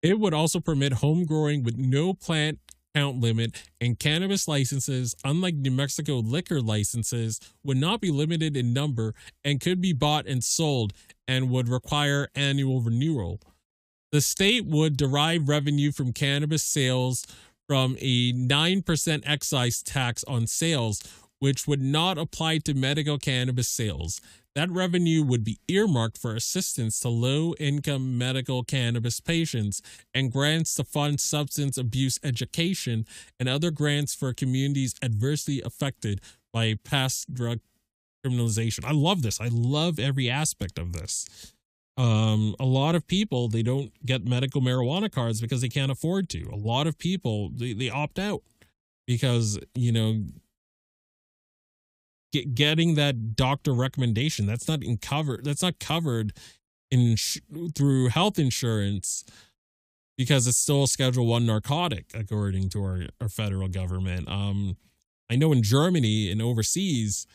It 0.02 0.18
would 0.18 0.34
also 0.34 0.58
permit 0.58 0.94
home 0.94 1.24
growing 1.24 1.62
with 1.62 1.78
no 1.78 2.14
plant 2.14 2.58
count 2.96 3.20
limit, 3.20 3.62
and 3.80 3.96
cannabis 3.96 4.48
licenses, 4.48 5.14
unlike 5.22 5.54
New 5.54 5.70
Mexico 5.70 6.16
liquor 6.18 6.60
licenses, 6.60 7.38
would 7.62 7.76
not 7.76 8.00
be 8.00 8.10
limited 8.10 8.56
in 8.56 8.72
number 8.72 9.14
and 9.44 9.60
could 9.60 9.80
be 9.80 9.92
bought 9.92 10.26
and 10.26 10.42
sold 10.42 10.94
and 11.28 11.48
would 11.48 11.68
require 11.68 12.26
annual 12.34 12.80
renewal. 12.80 13.38
The 14.10 14.20
state 14.20 14.66
would 14.66 14.96
derive 14.96 15.48
revenue 15.48 15.92
from 15.92 16.12
cannabis 16.12 16.64
sales 16.64 17.24
from 17.68 17.96
a 18.00 18.32
9% 18.32 19.22
excise 19.24 19.80
tax 19.80 20.24
on 20.24 20.48
sales, 20.48 21.02
which 21.38 21.68
would 21.68 21.82
not 21.82 22.18
apply 22.18 22.58
to 22.58 22.74
medical 22.74 23.16
cannabis 23.18 23.68
sales. 23.68 24.20
That 24.56 24.70
revenue 24.70 25.22
would 25.22 25.44
be 25.44 25.58
earmarked 25.68 26.16
for 26.16 26.34
assistance 26.34 26.98
to 27.00 27.10
low 27.10 27.52
income 27.60 28.16
medical 28.16 28.64
cannabis 28.64 29.20
patients 29.20 29.82
and 30.14 30.32
grants 30.32 30.75
to 30.76 30.84
fund 30.84 31.20
substance 31.20 31.76
abuse 31.76 32.18
education 32.25 33.06
and 33.38 33.50
other 33.50 33.70
grants 33.70 34.14
for 34.14 34.32
communities 34.32 34.94
adversely 35.02 35.60
affected 35.60 36.22
by 36.54 36.76
past 36.84 37.34
drug 37.34 37.60
criminalization. 38.25 38.86
I 38.86 38.92
love 38.92 39.20
this. 39.20 39.42
I 39.42 39.48
love 39.52 39.98
every 39.98 40.30
aspect 40.30 40.78
of 40.78 40.94
this. 40.94 41.26
Um, 41.98 42.56
a 42.58 42.64
lot 42.64 42.94
of 42.94 43.06
people 43.06 43.48
they 43.48 43.62
don't 43.62 43.92
get 44.06 44.25
medical 44.25 44.62
marijuana 44.62 45.12
cards 45.12 45.38
because 45.38 45.60
they 45.60 45.68
can't 45.68 45.92
afford 45.92 46.30
to. 46.30 46.48
A 46.50 46.56
lot 46.56 46.86
of 46.86 46.96
people 46.96 47.50
they, 47.50 47.75
they 47.75 47.90
opt 47.90 48.18
out 48.18 48.42
because 49.06 49.58
you 49.75 49.92
know 49.92 50.22
get, 52.33 52.54
getting 52.54 52.95
that 52.95 53.37
doctor 53.37 53.73
recommendation 53.73 54.47
that's 54.47 54.68
not 54.68 54.83
in 54.83 54.97
covered 54.97 55.45
that's 55.45 55.62
not 55.62 55.78
covered 55.78 56.33
in 56.90 57.16
through 57.75 58.09
health 58.09 58.38
insurance 58.38 59.25
because 60.16 60.47
it's 60.47 60.56
still 60.56 60.85
a 60.85 60.88
schedule 60.88 61.26
1 61.26 61.45
narcotic 61.45 62.06
according 62.14 62.68
to 62.71 62.83
our, 62.83 63.02
our 63.21 63.28
federal 63.28 63.68
government. 63.68 64.28
Um 64.28 64.76
i 65.28 65.35
know 65.35 65.50
in 65.50 65.61
germany 65.62 66.30
and 66.30 66.40
overseas 66.40 67.26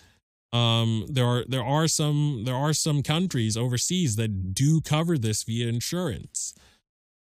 um 0.53 1.05
there 1.09 1.25
are 1.25 1.43
there 1.47 1.63
are 1.63 1.87
some 1.89 2.43
there 2.45 2.55
are 2.55 2.73
some 2.73 3.03
countries 3.03 3.57
overseas 3.57 4.15
that 4.15 4.53
do 4.53 4.81
cover 4.81 5.17
this 5.17 5.43
via 5.43 5.67
insurance. 5.67 6.53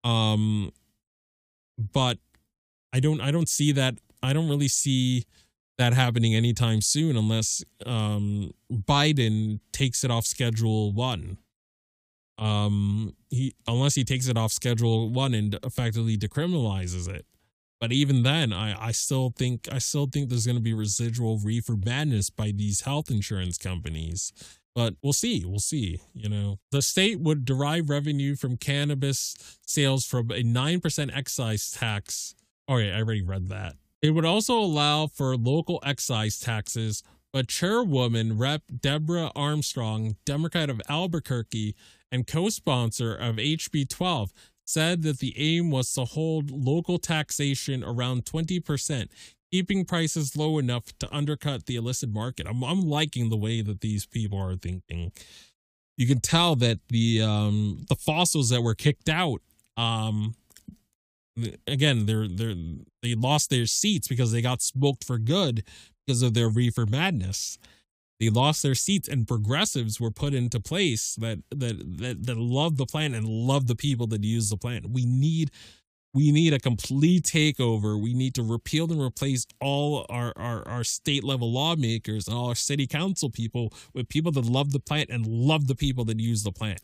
Um 0.04 0.72
but 1.94 2.18
i 2.94 3.00
don't 3.00 3.22
i 3.22 3.32
don't 3.32 3.50
see 3.50 3.72
that 3.72 3.96
i 4.24 4.34
don't 4.34 4.50
really 4.50 4.68
see 4.68 5.26
that 5.78 5.94
happening 5.94 6.36
anytime 6.36 6.82
soon 6.82 7.16
unless 7.16 7.64
um, 7.86 8.52
Biden 8.72 9.60
takes 9.72 10.04
it 10.04 10.12
off 10.12 10.26
schedule 10.26 10.92
one. 10.92 11.38
Um, 12.40 13.16
he 13.30 13.56
unless 13.68 13.96
he 13.96 14.04
takes 14.04 14.28
it 14.28 14.38
off 14.38 14.52
schedule 14.52 15.10
one 15.10 15.34
and 15.34 15.58
effectively 15.64 16.18
decriminalizes 16.18 17.08
it. 17.10 17.26
But 17.80 17.92
even 17.92 18.24
then, 18.24 18.54
I, 18.54 18.88
I 18.88 18.92
still 18.92 19.34
think 19.36 19.68
I 19.72 19.78
still 19.78 20.08
think 20.08 20.30
there's 20.30 20.46
going 20.46 20.58
to 20.58 20.62
be 20.62 20.74
residual 20.74 21.40
reefer 21.40 21.76
madness 21.76 22.30
by 22.30 22.52
these 22.52 22.82
health 22.82 23.10
insurance 23.12 23.58
companies. 23.58 24.34
But 24.76 24.96
we'll 25.02 25.14
see. 25.14 25.44
We'll 25.46 25.60
see. 25.60 26.02
You 26.14 26.30
know, 26.30 26.60
the 26.72 26.84
state 26.84 27.20
would 27.20 27.46
derive 27.46 27.90
revenue 27.90 28.36
from 28.36 28.58
cannabis 28.58 29.36
sales 29.66 30.06
from 30.06 30.32
a 30.32 30.44
nine 30.44 30.80
percent 30.80 31.12
excise 31.16 31.72
tax. 31.72 32.36
Oh 32.68 32.78
yeah, 32.78 32.96
I 32.96 33.02
already 33.02 33.24
read 33.24 33.50
that. 33.50 33.76
It 34.02 34.12
would 34.12 34.26
also 34.26 34.60
allow 34.60 35.08
for 35.08 35.36
local 35.36 35.82
excise 35.84 36.40
taxes, 36.40 37.04
but 37.34 37.48
Chairwoman 37.48 38.38
Rep. 38.38 38.64
Deborah 38.80 39.32
Armstrong, 39.36 40.16
Democrat 40.26 40.70
of 40.70 40.82
Albuquerque 40.88 41.76
and 42.12 42.28
co 42.28 42.50
sponsor 42.50 43.16
of 43.16 43.38
HB 43.38 43.90
12, 43.90 44.32
said 44.66 45.02
that 45.04 45.20
the 45.20 45.34
aim 45.38 45.72
was 45.72 45.92
to 45.94 46.06
hold 46.06 46.52
local 46.52 47.00
taxation 47.00 47.84
around 47.84 48.26
20%, 48.26 49.08
keeping 49.52 49.86
prices 49.86 50.36
low 50.36 50.60
enough 50.60 50.98
to 51.00 51.14
undercut 51.16 51.66
the 51.66 51.76
illicit 51.76 52.10
market. 52.10 52.46
I'm, 52.48 52.64
I'm 52.64 52.82
liking 52.82 53.30
the 53.30 53.38
way 53.38 53.62
that 53.62 53.82
these 53.82 54.06
people 54.06 54.40
are 54.40 54.56
thinking. 54.56 55.12
You 55.98 56.06
can 56.06 56.20
tell 56.20 56.56
that 56.58 56.80
the 56.90 57.24
um, 57.24 57.86
the 57.90 57.96
fossils 57.96 58.50
that 58.50 58.62
were 58.62 58.76
kicked 58.76 59.10
out 59.10 59.42
um, 59.78 60.36
again 61.68 62.06
they're 62.06 62.28
they're 62.28 62.56
they 63.02 63.16
lost 63.16 63.50
their 63.50 63.66
seats 63.66 64.08
because 64.08 64.32
they 64.32 64.42
got 64.42 64.62
smoked 64.62 65.04
for 65.04 65.18
good 65.18 65.64
because 66.06 66.22
of 66.22 66.34
their 66.34 66.50
reefer 66.50 66.86
madness. 66.86 67.58
They 68.20 68.30
lost 68.30 68.64
their 68.64 68.74
seats 68.76 69.08
and 69.08 69.28
progressives 69.28 70.00
were 70.00 70.12
put 70.12 70.34
into 70.34 70.60
place 70.60 71.16
that 71.16 71.40
that 71.52 72.00
that, 72.00 72.26
that 72.26 72.38
love 72.38 72.78
the 72.78 72.86
plant 72.86 73.16
and 73.16 73.28
love 73.28 73.68
the 73.68 73.76
people 73.76 74.08
that 74.08 74.24
use 74.24 74.50
the 74.50 74.58
plant 74.58 74.90
we 74.90 75.06
need 75.06 75.52
we 76.14 76.32
need 76.32 76.52
a 76.54 76.60
complete 76.60 77.26
takeover. 77.26 78.02
We 78.02 78.14
need 78.16 78.34
to 78.36 78.44
repeal 78.44 78.92
and 78.92 79.00
replace 79.00 79.46
all 79.60 80.06
our, 80.10 80.34
our 80.36 80.68
our 80.68 80.84
state 80.84 81.24
level 81.24 81.52
lawmakers 81.52 82.28
and 82.28 82.36
all 82.36 82.48
our 82.48 82.56
city 82.56 82.88
council 82.88 83.30
people 83.30 83.72
with 83.94 84.10
people 84.10 84.32
that 84.32 84.46
love 84.46 84.72
the 84.72 84.80
plant 84.80 85.10
and 85.12 85.28
love 85.28 85.68
the 85.68 85.76
people 85.76 86.06
that 86.06 86.20
use 86.20 86.44
the 86.44 86.52
plant 86.52 86.82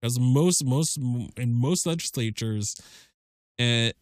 because 0.00 0.18
most 0.20 0.64
most 0.64 0.96
in 0.96 1.54
most 1.54 1.86
legislatures 1.86 2.76
and 3.58 3.92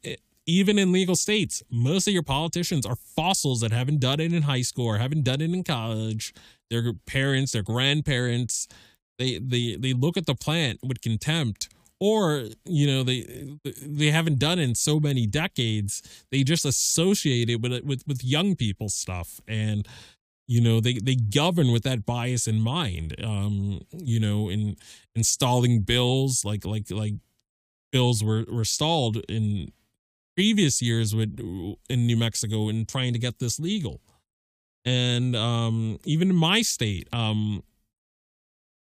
even 0.46 0.78
in 0.78 0.92
legal 0.92 1.16
states, 1.16 1.62
most 1.70 2.06
of 2.06 2.14
your 2.14 2.22
politicians 2.22 2.86
are 2.86 2.96
fossils 2.96 3.60
that 3.60 3.72
haven't 3.72 4.00
done 4.00 4.20
it 4.20 4.32
in 4.32 4.42
high 4.42 4.62
school 4.62 4.86
or 4.86 4.98
haven't 4.98 5.24
done 5.24 5.40
it 5.40 5.52
in 5.52 5.64
college. 5.64 6.32
Their 6.70 6.92
parents, 7.06 7.52
their 7.52 7.62
grandparents, 7.62 8.68
they 9.18 9.38
they 9.38 9.76
they 9.76 9.92
look 9.92 10.16
at 10.16 10.26
the 10.26 10.34
plant 10.34 10.80
with 10.82 11.00
contempt 11.00 11.68
or 12.00 12.48
you 12.64 12.86
know 12.86 13.02
they 13.02 13.56
they 13.64 14.10
haven't 14.10 14.38
done 14.38 14.58
it 14.58 14.64
in 14.64 14.74
so 14.74 15.00
many 15.00 15.26
decades 15.26 16.02
they 16.30 16.42
just 16.42 16.64
associate 16.64 17.48
it 17.48 17.60
with 17.60 17.82
with 17.84 18.02
with 18.06 18.22
young 18.22 18.54
people 18.54 18.88
stuff 18.88 19.40
and 19.48 19.88
you 20.46 20.60
know 20.60 20.80
they 20.80 20.94
they 20.94 21.14
govern 21.14 21.72
with 21.72 21.82
that 21.82 22.04
bias 22.04 22.46
in 22.46 22.60
mind 22.60 23.14
um 23.24 23.80
you 23.96 24.20
know 24.20 24.50
in 24.50 24.76
installing 25.14 25.80
bills 25.80 26.44
like 26.44 26.64
like 26.64 26.90
like 26.90 27.14
bills 27.92 28.22
were, 28.22 28.44
were 28.50 28.64
stalled 28.64 29.18
in 29.28 29.72
previous 30.36 30.82
years 30.82 31.14
with 31.14 31.38
in 31.88 32.06
New 32.06 32.16
Mexico 32.16 32.68
in 32.68 32.86
trying 32.86 33.12
to 33.12 33.18
get 33.18 33.38
this 33.38 33.58
legal. 33.58 34.00
And 34.84 35.34
um, 35.34 35.98
even 36.04 36.30
in 36.30 36.36
my 36.36 36.62
state, 36.62 37.08
um, 37.12 37.62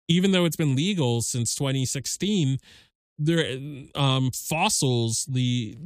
even 0.07 0.31
though 0.31 0.45
it's 0.45 0.57
been 0.57 0.75
legal 0.75 1.21
since 1.21 1.55
2016, 1.55 2.57
there 3.17 3.57
um, 3.95 4.31
fossils, 4.31 5.25
the 5.25 5.77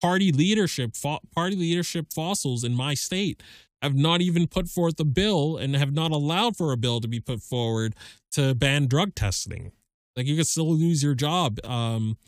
party 0.00 0.30
leadership, 0.32 0.96
fo- 0.96 1.20
party 1.34 1.56
leadership 1.56 2.12
fossils 2.12 2.62
in 2.62 2.74
my 2.74 2.94
state 2.94 3.42
have 3.82 3.94
not 3.94 4.20
even 4.20 4.46
put 4.46 4.68
forth 4.68 5.00
a 5.00 5.04
bill 5.04 5.56
and 5.56 5.74
have 5.74 5.92
not 5.92 6.10
allowed 6.10 6.56
for 6.56 6.70
a 6.72 6.76
bill 6.76 7.00
to 7.00 7.08
be 7.08 7.20
put 7.20 7.42
forward 7.42 7.94
to 8.30 8.54
ban 8.54 8.86
drug 8.86 9.14
testing. 9.14 9.72
Like 10.16 10.26
you 10.26 10.36
could 10.36 10.46
still 10.46 10.72
lose 10.74 11.02
your 11.02 11.14
job. 11.14 11.58
Um, 11.64 12.18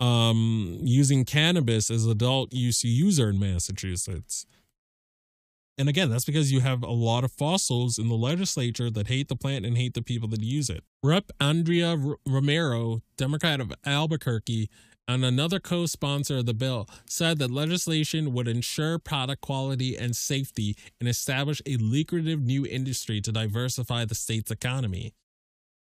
um, 0.00 0.78
using 0.82 1.24
cannabis 1.24 1.90
as 1.90 2.06
adult 2.06 2.52
use 2.52 2.84
user 2.84 3.30
in 3.30 3.38
Massachusetts. 3.38 4.46
And 5.78 5.88
again, 5.88 6.08
that's 6.08 6.24
because 6.24 6.52
you 6.52 6.60
have 6.60 6.82
a 6.82 6.90
lot 6.90 7.22
of 7.22 7.32
fossils 7.32 7.98
in 7.98 8.08
the 8.08 8.14
legislature 8.14 8.90
that 8.90 9.08
hate 9.08 9.28
the 9.28 9.36
plant 9.36 9.66
and 9.66 9.76
hate 9.76 9.92
the 9.92 10.02
people 10.02 10.28
that 10.28 10.42
use 10.42 10.70
it. 10.70 10.84
Rep. 11.02 11.30
Andrea 11.38 11.90
R- 11.90 12.16
Romero, 12.26 13.02
Democrat 13.18 13.60
of 13.60 13.72
Albuquerque, 13.84 14.70
and 15.06 15.24
another 15.24 15.60
co 15.60 15.84
sponsor 15.86 16.38
of 16.38 16.46
the 16.46 16.54
bill, 16.54 16.88
said 17.06 17.38
that 17.38 17.50
legislation 17.50 18.32
would 18.32 18.48
ensure 18.48 18.98
product 18.98 19.42
quality 19.42 19.96
and 19.96 20.16
safety 20.16 20.76
and 20.98 21.08
establish 21.08 21.60
a 21.66 21.76
lucrative 21.76 22.40
new 22.40 22.66
industry 22.66 23.20
to 23.20 23.30
diversify 23.30 24.04
the 24.04 24.14
state's 24.14 24.50
economy. 24.50 25.12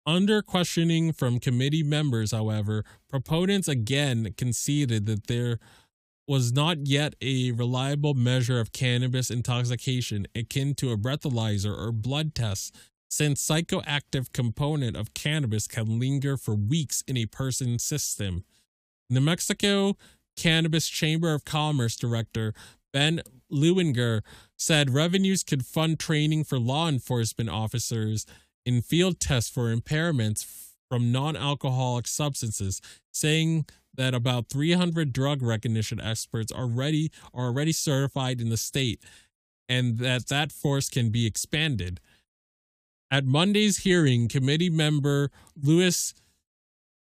Under 0.06 0.40
questioning 0.40 1.12
from 1.12 1.40
committee 1.40 1.82
members, 1.82 2.30
however, 2.30 2.84
proponents 3.08 3.66
again 3.66 4.32
conceded 4.38 5.06
that 5.06 5.26
there 5.26 5.58
was 6.28 6.52
not 6.52 6.86
yet 6.86 7.14
a 7.20 7.50
reliable 7.50 8.14
measure 8.14 8.60
of 8.60 8.72
cannabis 8.72 9.30
intoxication 9.30 10.26
akin 10.34 10.74
to 10.76 10.92
a 10.92 10.96
breathalyzer 10.96 11.76
or 11.76 11.90
blood 11.90 12.34
test, 12.34 12.74
since 13.08 13.44
psychoactive 13.44 14.32
component 14.32 14.96
of 14.96 15.14
cannabis 15.14 15.66
can 15.66 15.98
linger 15.98 16.36
for 16.36 16.54
weeks 16.54 17.02
in 17.08 17.16
a 17.16 17.26
person's 17.26 17.82
system. 17.82 18.44
New 19.10 19.20
Mexico 19.20 19.96
Cannabis 20.36 20.88
Chamber 20.88 21.32
of 21.32 21.44
Commerce 21.44 21.96
director 21.96 22.52
Ben 22.92 23.22
Lewinger 23.52 24.22
said 24.56 24.90
revenues 24.90 25.44
could 25.44 25.64
fund 25.64 25.98
training 25.98 26.44
for 26.44 26.58
law 26.58 26.88
enforcement 26.88 27.50
officers 27.50 28.26
in 28.66 28.82
field 28.82 29.20
tests 29.20 29.48
for 29.48 29.74
impairments 29.74 30.44
from 30.90 31.12
non 31.12 31.36
alcoholic 31.36 32.06
substances, 32.06 32.82
saying 33.12 33.64
that 33.94 34.12
about 34.12 34.48
300 34.50 35.12
drug 35.12 35.40
recognition 35.40 36.00
experts 36.00 36.52
are 36.52 36.66
ready 36.66 37.10
are 37.32 37.46
already 37.46 37.72
certified 37.72 38.40
in 38.40 38.50
the 38.50 38.56
state 38.58 39.02
and 39.68 39.98
that 39.98 40.26
that 40.28 40.52
force 40.52 40.88
can 40.90 41.10
be 41.10 41.26
expanded. 41.26 42.00
At 43.10 43.24
Monday's 43.24 43.78
hearing, 43.78 44.28
committee 44.28 44.70
member 44.70 45.30
Luis 45.60 46.12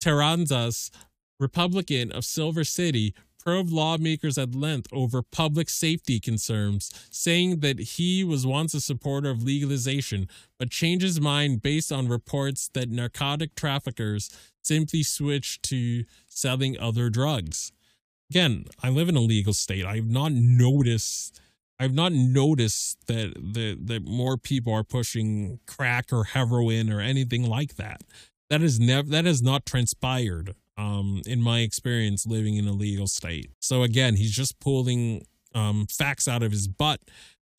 Terrazas, 0.03 0.91
Republican 1.39 2.11
of 2.11 2.25
Silver 2.25 2.65
City, 2.65 3.15
probed 3.43 3.71
lawmakers 3.71 4.37
at 4.39 4.55
length 4.55 4.89
over 4.93 5.23
public 5.23 5.69
safety 5.69 6.21
concerns, 6.21 6.91
saying 7.11 7.61
that 7.61 7.79
he 7.79 8.23
was 8.23 8.47
once 8.47 8.75
a 8.75 8.81
supporter 8.81 9.31
of 9.31 9.43
legalization, 9.43 10.29
but 10.59 10.71
changed 10.71 11.05
his 11.05 11.21
mind 11.21 11.63
based 11.63 11.91
on 11.91 12.09
reports 12.09 12.71
that 12.75 12.91
narcotic 12.91 13.55
traffickers 13.55 14.31
simply 14.63 15.03
switched 15.03 15.63
to 15.63 16.05
selling 16.29 16.79
other 16.79 17.09
drugs. 17.09 17.73
Again, 18.31 18.67
I 18.83 18.91
live 18.91 19.09
in 19.09 19.17
a 19.17 19.21
legal 19.21 19.55
state. 19.55 19.85
I 19.85 19.97
have 19.97 20.11
not 20.11 20.33
noticed 20.33 21.41
I've 21.81 21.95
not 21.95 22.13
noticed 22.13 22.99
that 23.07 23.33
that 23.55 23.87
that 23.87 24.05
more 24.05 24.37
people 24.37 24.73
are 24.75 24.85
pushing 24.85 25.61
crack 25.67 26.13
or 26.13 26.25
heroin 26.25 26.93
or 26.93 27.01
anything 27.01 27.49
like 27.49 27.77
that. 27.77 28.05
That 28.51 28.61
is 28.61 28.79
never 28.79 29.09
that 29.09 29.25
has 29.25 29.41
not 29.41 29.65
transpired 29.65 30.55
um, 30.81 31.21
in 31.27 31.43
my 31.43 31.61
experience 31.61 32.27
living 32.27 32.57
in 32.57 32.67
a 32.67 32.73
legal 32.73 33.07
state. 33.07 33.51
So 33.61 33.83
again, 33.83 34.17
he's 34.17 34.33
just 34.33 34.59
pulling 34.61 35.27
um, 35.55 35.87
facts 35.87 36.27
out 36.27 36.43
of 36.43 36.53
his 36.53 36.69
butt 36.69 37.01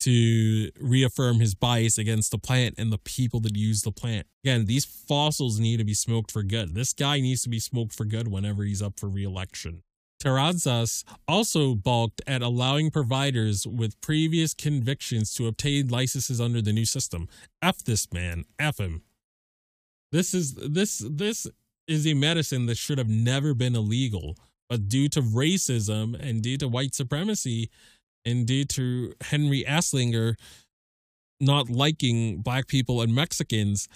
to 0.00 0.70
reaffirm 0.80 1.38
his 1.38 1.54
bias 1.54 1.96
against 1.96 2.32
the 2.32 2.38
plant 2.38 2.74
and 2.76 2.92
the 2.92 2.98
people 2.98 3.38
that 3.40 3.56
use 3.56 3.82
the 3.82 3.92
plant. 3.92 4.26
Again, 4.44 4.64
these 4.64 4.84
fossils 4.84 5.60
need 5.60 5.76
to 5.76 5.84
be 5.84 5.94
smoked 5.94 6.32
for 6.32 6.42
good. 6.42 6.74
This 6.74 6.92
guy 6.92 7.20
needs 7.20 7.42
to 7.42 7.48
be 7.48 7.60
smoked 7.60 7.94
for 7.94 8.04
good 8.04 8.26
whenever 8.26 8.64
he's 8.64 8.82
up 8.82 8.98
for 8.98 9.08
reelection. 9.08 9.84
Terrazas 10.20 11.04
also 11.28 11.74
balked 11.76 12.22
at 12.26 12.42
allowing 12.42 12.90
providers 12.90 13.66
with 13.66 14.00
previous 14.00 14.54
convictions 14.54 15.32
to 15.34 15.46
obtain 15.46 15.88
licenses 15.88 16.40
under 16.40 16.60
the 16.60 16.72
new 16.72 16.84
system. 16.84 17.28
F 17.60 17.84
this 17.84 18.12
man. 18.12 18.44
F 18.58 18.78
him. 18.78 19.02
This 20.10 20.34
is 20.34 20.54
this 20.54 21.04
this 21.08 21.46
is 21.88 22.06
a 22.06 22.14
medicine 22.14 22.66
that 22.66 22.76
should 22.76 22.98
have 22.98 23.08
never 23.08 23.54
been 23.54 23.74
illegal, 23.74 24.36
but 24.68 24.88
due 24.88 25.08
to 25.10 25.20
racism 25.20 26.18
and 26.18 26.42
due 26.42 26.56
to 26.58 26.68
white 26.68 26.94
supremacy 26.94 27.70
and 28.24 28.46
due 28.46 28.64
to 28.64 29.14
Henry 29.20 29.64
Anslinger 29.66 30.36
not 31.40 31.68
liking 31.68 32.38
black 32.38 32.68
people 32.68 33.02
and 33.02 33.14
Mexicans, 33.14 33.88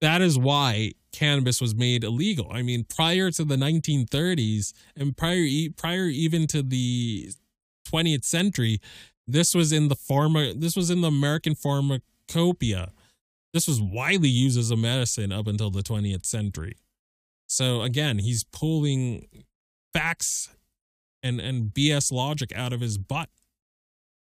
that 0.00 0.20
is 0.20 0.38
why 0.38 0.92
cannabis 1.12 1.60
was 1.60 1.74
made 1.74 2.04
illegal. 2.04 2.48
I 2.52 2.62
mean, 2.62 2.84
prior 2.84 3.30
to 3.32 3.44
the 3.44 3.56
1930s 3.56 4.72
and 4.96 5.16
prior 5.16 5.46
prior 5.76 6.04
even 6.04 6.46
to 6.48 6.62
the 6.62 7.30
20th 7.90 8.24
century, 8.24 8.80
this 9.26 9.54
was 9.54 9.72
in 9.72 9.88
the 9.88 9.96
pharma 9.96 10.60
this 10.60 10.76
was 10.76 10.90
in 10.90 11.00
the 11.00 11.08
American 11.08 11.54
pharmacopoeia. 11.54 12.92
This 13.54 13.66
was 13.66 13.80
widely 13.80 14.28
used 14.28 14.58
as 14.58 14.70
a 14.70 14.76
medicine 14.76 15.32
up 15.32 15.46
until 15.46 15.70
the 15.70 15.82
20th 15.82 16.26
century. 16.26 16.76
So 17.46 17.82
again, 17.82 18.18
he's 18.18 18.44
pulling 18.44 19.28
facts 19.92 20.54
and 21.22 21.40
and 21.40 21.72
BS 21.72 22.12
logic 22.12 22.52
out 22.54 22.72
of 22.72 22.80
his 22.80 22.98
butt. 22.98 23.28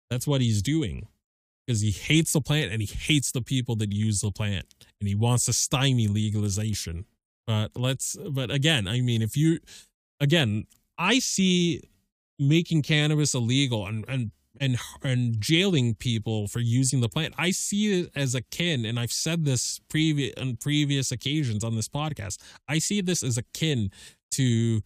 That's 0.10 0.28
what 0.28 0.41
he's 0.41 0.62
doing. 0.62 1.08
Because 1.65 1.82
he 1.82 1.89
hates 1.89 2.34
the 2.34 2.41
plant 2.41 2.72
and 2.72 2.82
he 2.82 2.88
hates 2.88 3.32
the 3.32 3.41
people 3.41 3.76
that 3.78 3.91
use 3.91 4.22
the 4.22 4.32
plant 4.32 4.65
and 5.00 5.08
he 5.08 5.15
wants 5.15 5.46
to 5.46 5.54
stymie 5.54 6.08
legalization. 6.08 7.06
But 7.48 7.72
let's 7.76 8.15
but 8.30 8.52
again, 8.52 8.88
I 8.88 9.02
mean 9.02 9.22
if 9.22 9.36
you 9.36 9.60
again, 10.20 10.65
I 10.98 11.20
see 11.20 11.82
making 12.38 12.84
cannabis 12.84 13.34
illegal 13.34 13.88
and 13.88 14.06
and 14.08 14.32
and 14.60 14.78
and 15.04 15.39
jailing 15.39 15.96
people 15.96 16.48
for 16.48 16.60
using 16.60 17.02
the 17.02 17.10
plant. 17.10 17.34
I 17.38 17.52
see 17.52 18.02
it 18.02 18.12
as 18.15 18.36
akin, 18.36 18.86
and 18.86 19.00
I've 19.00 19.12
said 19.12 19.46
this 19.46 19.80
previous 19.89 20.34
on 20.39 20.58
previous 20.58 21.12
occasions 21.12 21.63
on 21.63 21.76
this 21.76 21.89
podcast. 21.89 22.38
I 22.68 22.80
see 22.80 23.02
this 23.02 23.24
as 23.24 23.38
akin 23.38 23.91
to 24.32 24.82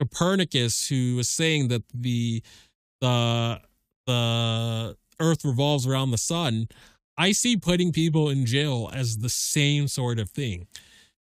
Copernicus, 0.00 0.88
who 0.88 1.16
was 1.16 1.28
saying 1.28 1.68
that 1.68 1.82
the 1.94 2.42
the 3.00 3.60
the 4.06 4.96
Earth 5.20 5.44
revolves 5.44 5.86
around 5.86 6.10
the 6.10 6.18
sun. 6.18 6.68
I 7.16 7.32
see 7.32 7.56
putting 7.56 7.92
people 7.92 8.30
in 8.30 8.46
jail 8.46 8.90
as 8.92 9.18
the 9.18 9.28
same 9.28 9.86
sort 9.86 10.18
of 10.18 10.30
thing. 10.30 10.66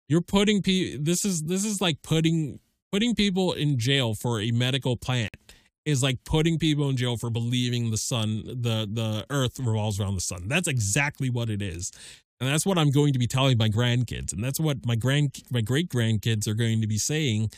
You're 0.10 0.22
putting 0.22 0.62
people. 0.62 1.04
This 1.04 1.24
is 1.24 1.44
this 1.44 1.64
is 1.64 1.80
like 1.80 2.02
putting 2.02 2.60
putting 2.92 3.16
people 3.16 3.54
in 3.54 3.78
jail 3.78 4.14
for 4.14 4.40
a 4.42 4.52
medical 4.52 4.98
plant 4.98 5.45
is 5.86 6.02
like 6.02 6.24
putting 6.26 6.58
people 6.58 6.90
in 6.90 6.98
jail 6.98 7.16
for 7.16 7.30
believing 7.30 7.92
the 7.92 7.98
sun, 7.98 8.44
the 8.46 8.88
the 8.92 9.26
earth 9.30 9.60
revolves 9.60 10.00
around 10.00 10.16
the 10.16 10.22
sun. 10.22 10.48
That's 10.48 10.68
exactly 10.68 11.30
what 11.30 11.50
it 11.50 11.62
is. 11.62 11.92
And 12.40 12.50
that's 12.50 12.66
what 12.66 12.78
I'm 12.78 12.92
going 12.92 13.14
to 13.14 13.20
be 13.20 13.28
telling 13.28 13.58
my 13.58 13.70
grandkids. 13.70 14.34
And 14.34 14.44
that's 14.44 14.60
what 14.60 14.86
my 14.86 14.96
grand 14.96 15.42
my 15.52 15.62
great 15.62 15.90
grandkids 15.90 16.48
are 16.48 16.54
going 16.54 16.82
to 16.82 16.88
be 16.88 16.98
saying 16.98 17.52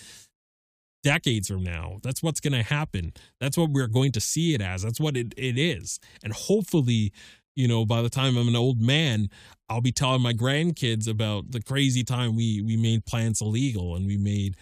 decades 1.04 1.48
from 1.48 1.64
now. 1.64 2.00
That's 2.04 2.22
what's 2.22 2.40
going 2.40 2.54
to 2.54 2.64
happen. 2.64 3.14
That's 3.40 3.58
what 3.58 3.72
we're 3.72 3.88
going 3.88 4.12
to 4.12 4.20
see 4.20 4.54
it 4.54 4.62
as. 4.62 4.82
That's 4.82 5.00
what 5.00 5.16
it, 5.16 5.34
it 5.38 5.58
is. 5.58 6.00
And 6.24 6.34
hopefully, 6.34 7.14
you 7.56 7.68
know, 7.68 7.86
by 7.86 8.02
the 8.02 8.10
time 8.10 8.38
I'm 8.38 8.48
an 8.48 8.56
old 8.56 8.82
man, 8.82 9.30
I'll 9.70 9.82
be 9.82 9.92
telling 9.92 10.22
my 10.22 10.34
grandkids 10.34 11.08
about 11.08 11.52
the 11.52 11.62
crazy 11.62 12.04
time 12.04 12.36
we 12.36 12.62
we 12.62 12.78
made 12.78 13.06
plants 13.06 13.42
illegal 13.42 13.96
and 13.96 14.06
we 14.06 14.18
made 14.18 14.56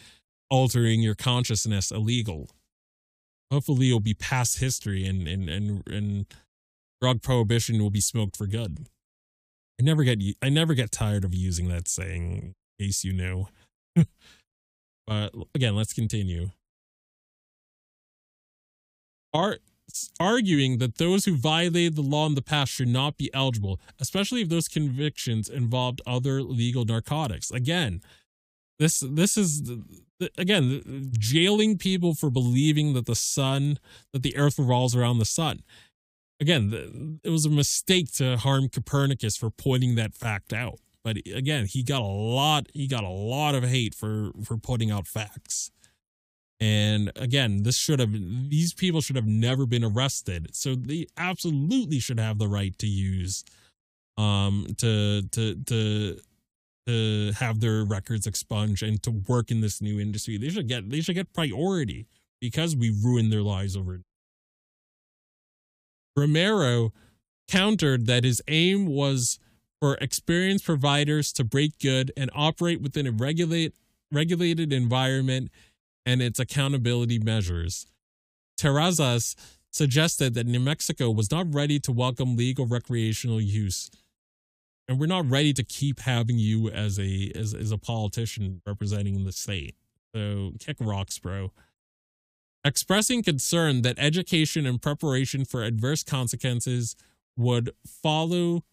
altering 0.49 1.01
your 1.01 1.15
consciousness 1.15 1.91
illegal 1.91 2.49
hopefully 3.51 3.87
it'll 3.87 3.99
be 3.99 4.13
past 4.13 4.59
history 4.59 5.05
and 5.05 5.27
and 5.27 5.49
and 5.49 5.83
and 5.87 6.25
drug 7.01 7.21
prohibition 7.21 7.81
will 7.81 7.89
be 7.89 8.01
smoked 8.01 8.37
for 8.37 8.47
good. 8.47 8.87
I 9.79 9.83
never 9.83 10.03
get 10.03 10.19
I 10.41 10.49
never 10.49 10.73
get 10.73 10.91
tired 10.91 11.23
of 11.23 11.33
using 11.33 11.67
that 11.69 11.87
saying, 11.87 12.53
in 12.79 12.85
case 12.85 13.03
you 13.03 13.13
know. 13.13 13.49
but 15.07 15.33
again, 15.53 15.75
let's 15.75 15.93
continue. 15.93 16.51
Are 19.33 19.57
arguing 20.19 20.77
that 20.79 20.97
those 20.97 21.25
who 21.25 21.35
violated 21.35 21.95
the 21.95 22.01
law 22.01 22.25
in 22.25 22.35
the 22.35 22.41
past 22.41 22.71
should 22.71 22.87
not 22.87 23.17
be 23.17 23.33
eligible, 23.33 23.79
especially 23.99 24.41
if 24.41 24.49
those 24.49 24.67
convictions 24.67 25.49
involved 25.49 26.01
other 26.05 26.41
legal 26.41 26.85
narcotics. 26.85 27.51
Again, 27.51 28.01
this 28.79 28.99
this 28.99 29.37
is 29.37 29.71
again 30.37 31.11
jailing 31.17 31.77
people 31.77 32.13
for 32.13 32.29
believing 32.29 32.93
that 32.93 33.05
the 33.05 33.15
sun 33.15 33.79
that 34.13 34.23
the 34.23 34.35
earth 34.37 34.59
revolves 34.59 34.95
around 34.95 35.19
the 35.19 35.25
sun. 35.25 35.61
Again 36.39 37.19
it 37.23 37.29
was 37.29 37.45
a 37.45 37.49
mistake 37.49 38.11
to 38.13 38.37
harm 38.37 38.69
copernicus 38.69 39.37
for 39.37 39.49
pointing 39.49 39.95
that 39.95 40.13
fact 40.13 40.53
out. 40.53 40.79
But 41.03 41.17
again 41.33 41.65
he 41.65 41.83
got 41.83 42.01
a 42.01 42.05
lot 42.05 42.67
he 42.73 42.87
got 42.87 43.03
a 43.03 43.09
lot 43.09 43.55
of 43.55 43.63
hate 43.63 43.95
for 43.95 44.31
for 44.43 44.57
putting 44.57 44.91
out 44.91 45.07
facts. 45.07 45.71
And 46.59 47.11
again 47.15 47.63
this 47.63 47.77
should 47.77 47.99
have 47.99 48.11
these 48.11 48.73
people 48.73 49.01
should 49.01 49.15
have 49.15 49.27
never 49.27 49.65
been 49.65 49.83
arrested. 49.83 50.55
So 50.55 50.75
they 50.75 51.07
absolutely 51.17 51.99
should 51.99 52.19
have 52.19 52.39
the 52.39 52.47
right 52.47 52.77
to 52.79 52.87
use 52.87 53.45
um 54.17 54.67
to 54.77 55.21
to 55.31 55.55
to 55.55 56.19
to 56.87 57.31
have 57.39 57.59
their 57.59 57.83
records 57.83 58.27
expunged 58.27 58.83
and 58.83 59.01
to 59.03 59.11
work 59.11 59.51
in 59.51 59.61
this 59.61 59.81
new 59.81 59.99
industry. 59.99 60.37
They 60.37 60.49
should 60.49 60.67
get 60.67 60.89
they 60.89 61.01
should 61.01 61.15
get 61.15 61.33
priority 61.33 62.07
because 62.39 62.75
we 62.75 62.89
ruined 63.03 63.31
their 63.31 63.41
lives 63.41 63.75
over. 63.75 64.01
Romero 66.15 66.93
countered 67.47 68.05
that 68.07 68.23
his 68.23 68.41
aim 68.47 68.85
was 68.87 69.39
for 69.79 69.95
experienced 69.95 70.65
providers 70.65 71.33
to 71.33 71.43
break 71.43 71.77
good 71.79 72.11
and 72.15 72.31
operate 72.33 72.81
within 72.81 73.05
a 73.05 73.11
regulate, 73.11 73.73
regulated 74.11 74.71
environment 74.71 75.51
and 76.05 76.21
its 76.21 76.39
accountability 76.39 77.19
measures. 77.19 77.85
Terrazas 78.57 79.35
suggested 79.71 80.33
that 80.33 80.47
New 80.47 80.59
Mexico 80.59 81.11
was 81.11 81.29
not 81.29 81.53
ready 81.53 81.79
to 81.79 81.91
welcome 81.91 82.37
legal 82.37 82.65
recreational 82.65 83.41
use 83.41 83.91
and 84.87 84.99
we're 84.99 85.05
not 85.05 85.29
ready 85.29 85.53
to 85.53 85.63
keep 85.63 86.01
having 86.01 86.37
you 86.37 86.69
as 86.69 86.99
a 86.99 87.31
as, 87.35 87.53
as 87.53 87.71
a 87.71 87.77
politician 87.77 88.61
representing 88.65 89.23
the 89.23 89.31
state. 89.31 89.75
So 90.15 90.53
kick 90.59 90.77
rocks 90.79 91.19
bro. 91.19 91.51
Expressing 92.63 93.21
concern 93.21 93.83
that 93.83 93.99
education 93.99 94.65
and 94.65 94.81
preparation 94.81 95.45
for 95.45 95.63
adverse 95.63 96.03
consequences 96.03 96.95
would 97.37 97.71
follow 97.85 98.63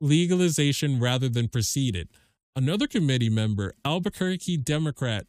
legalization 0.00 1.00
rather 1.00 1.28
than 1.28 1.48
precede 1.48 1.96
it. 1.96 2.08
Another 2.54 2.86
committee 2.86 3.30
member 3.30 3.72
albuquerque 3.84 4.58
democrat 4.58 5.26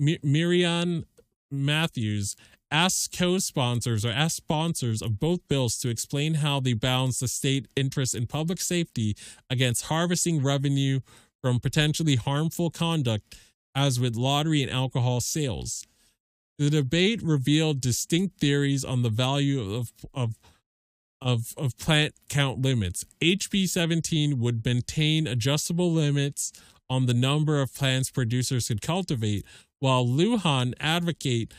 M- 0.00 0.18
Marian 0.22 1.04
Matthews 1.50 2.36
asked 2.72 3.16
co-sponsors 3.16 4.04
or 4.04 4.10
asked 4.10 4.36
sponsors 4.36 5.02
of 5.02 5.20
both 5.20 5.46
bills 5.46 5.78
to 5.78 5.90
explain 5.90 6.34
how 6.34 6.58
they 6.58 6.72
balance 6.72 7.20
the 7.20 7.28
state 7.28 7.68
interest 7.76 8.14
in 8.14 8.26
public 8.26 8.60
safety 8.60 9.14
against 9.50 9.84
harvesting 9.84 10.42
revenue 10.42 11.00
from 11.42 11.60
potentially 11.60 12.16
harmful 12.16 12.70
conduct 12.70 13.36
as 13.74 14.00
with 14.00 14.16
lottery 14.16 14.62
and 14.62 14.70
alcohol 14.70 15.20
sales. 15.20 15.86
The 16.58 16.70
debate 16.70 17.22
revealed 17.22 17.80
distinct 17.80 18.40
theories 18.40 18.84
on 18.84 19.02
the 19.02 19.10
value 19.10 19.74
of, 19.74 19.92
of, 20.14 20.34
of, 21.20 21.54
of 21.56 21.76
plant 21.78 22.14
count 22.28 22.62
limits. 22.62 23.04
HB 23.20 23.68
17 23.68 24.38
would 24.38 24.64
maintain 24.64 25.26
adjustable 25.26 25.90
limits 25.90 26.52
on 26.88 27.06
the 27.06 27.14
number 27.14 27.60
of 27.60 27.74
plants 27.74 28.10
producers 28.10 28.68
could 28.68 28.82
cultivate, 28.82 29.44
while 29.80 30.06
Lujan 30.06 30.74
advocate 30.78 31.52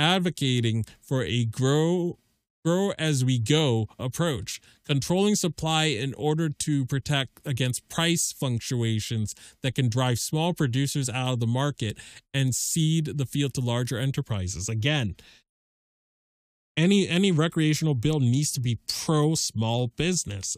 advocating 0.00 0.84
for 1.00 1.22
a 1.22 1.44
grow 1.44 2.18
grow 2.64 2.92
as 2.98 3.24
we 3.24 3.38
go 3.38 3.88
approach, 3.98 4.60
controlling 4.84 5.34
supply 5.34 5.84
in 5.84 6.12
order 6.14 6.48
to 6.48 6.84
protect 6.84 7.40
against 7.46 7.88
price 7.88 8.32
fluctuations 8.32 9.34
that 9.62 9.74
can 9.74 9.88
drive 9.88 10.18
small 10.18 10.52
producers 10.52 11.08
out 11.08 11.34
of 11.34 11.40
the 11.40 11.46
market 11.46 11.96
and 12.34 12.54
cede 12.54 13.16
the 13.16 13.24
field 13.24 13.54
to 13.54 13.60
larger 13.60 13.98
enterprises. 13.98 14.68
Again, 14.68 15.16
any 16.76 17.08
any 17.08 17.32
recreational 17.32 17.94
bill 17.94 18.20
needs 18.20 18.52
to 18.52 18.60
be 18.60 18.78
pro 18.86 19.34
small 19.34 19.88
business. 19.88 20.56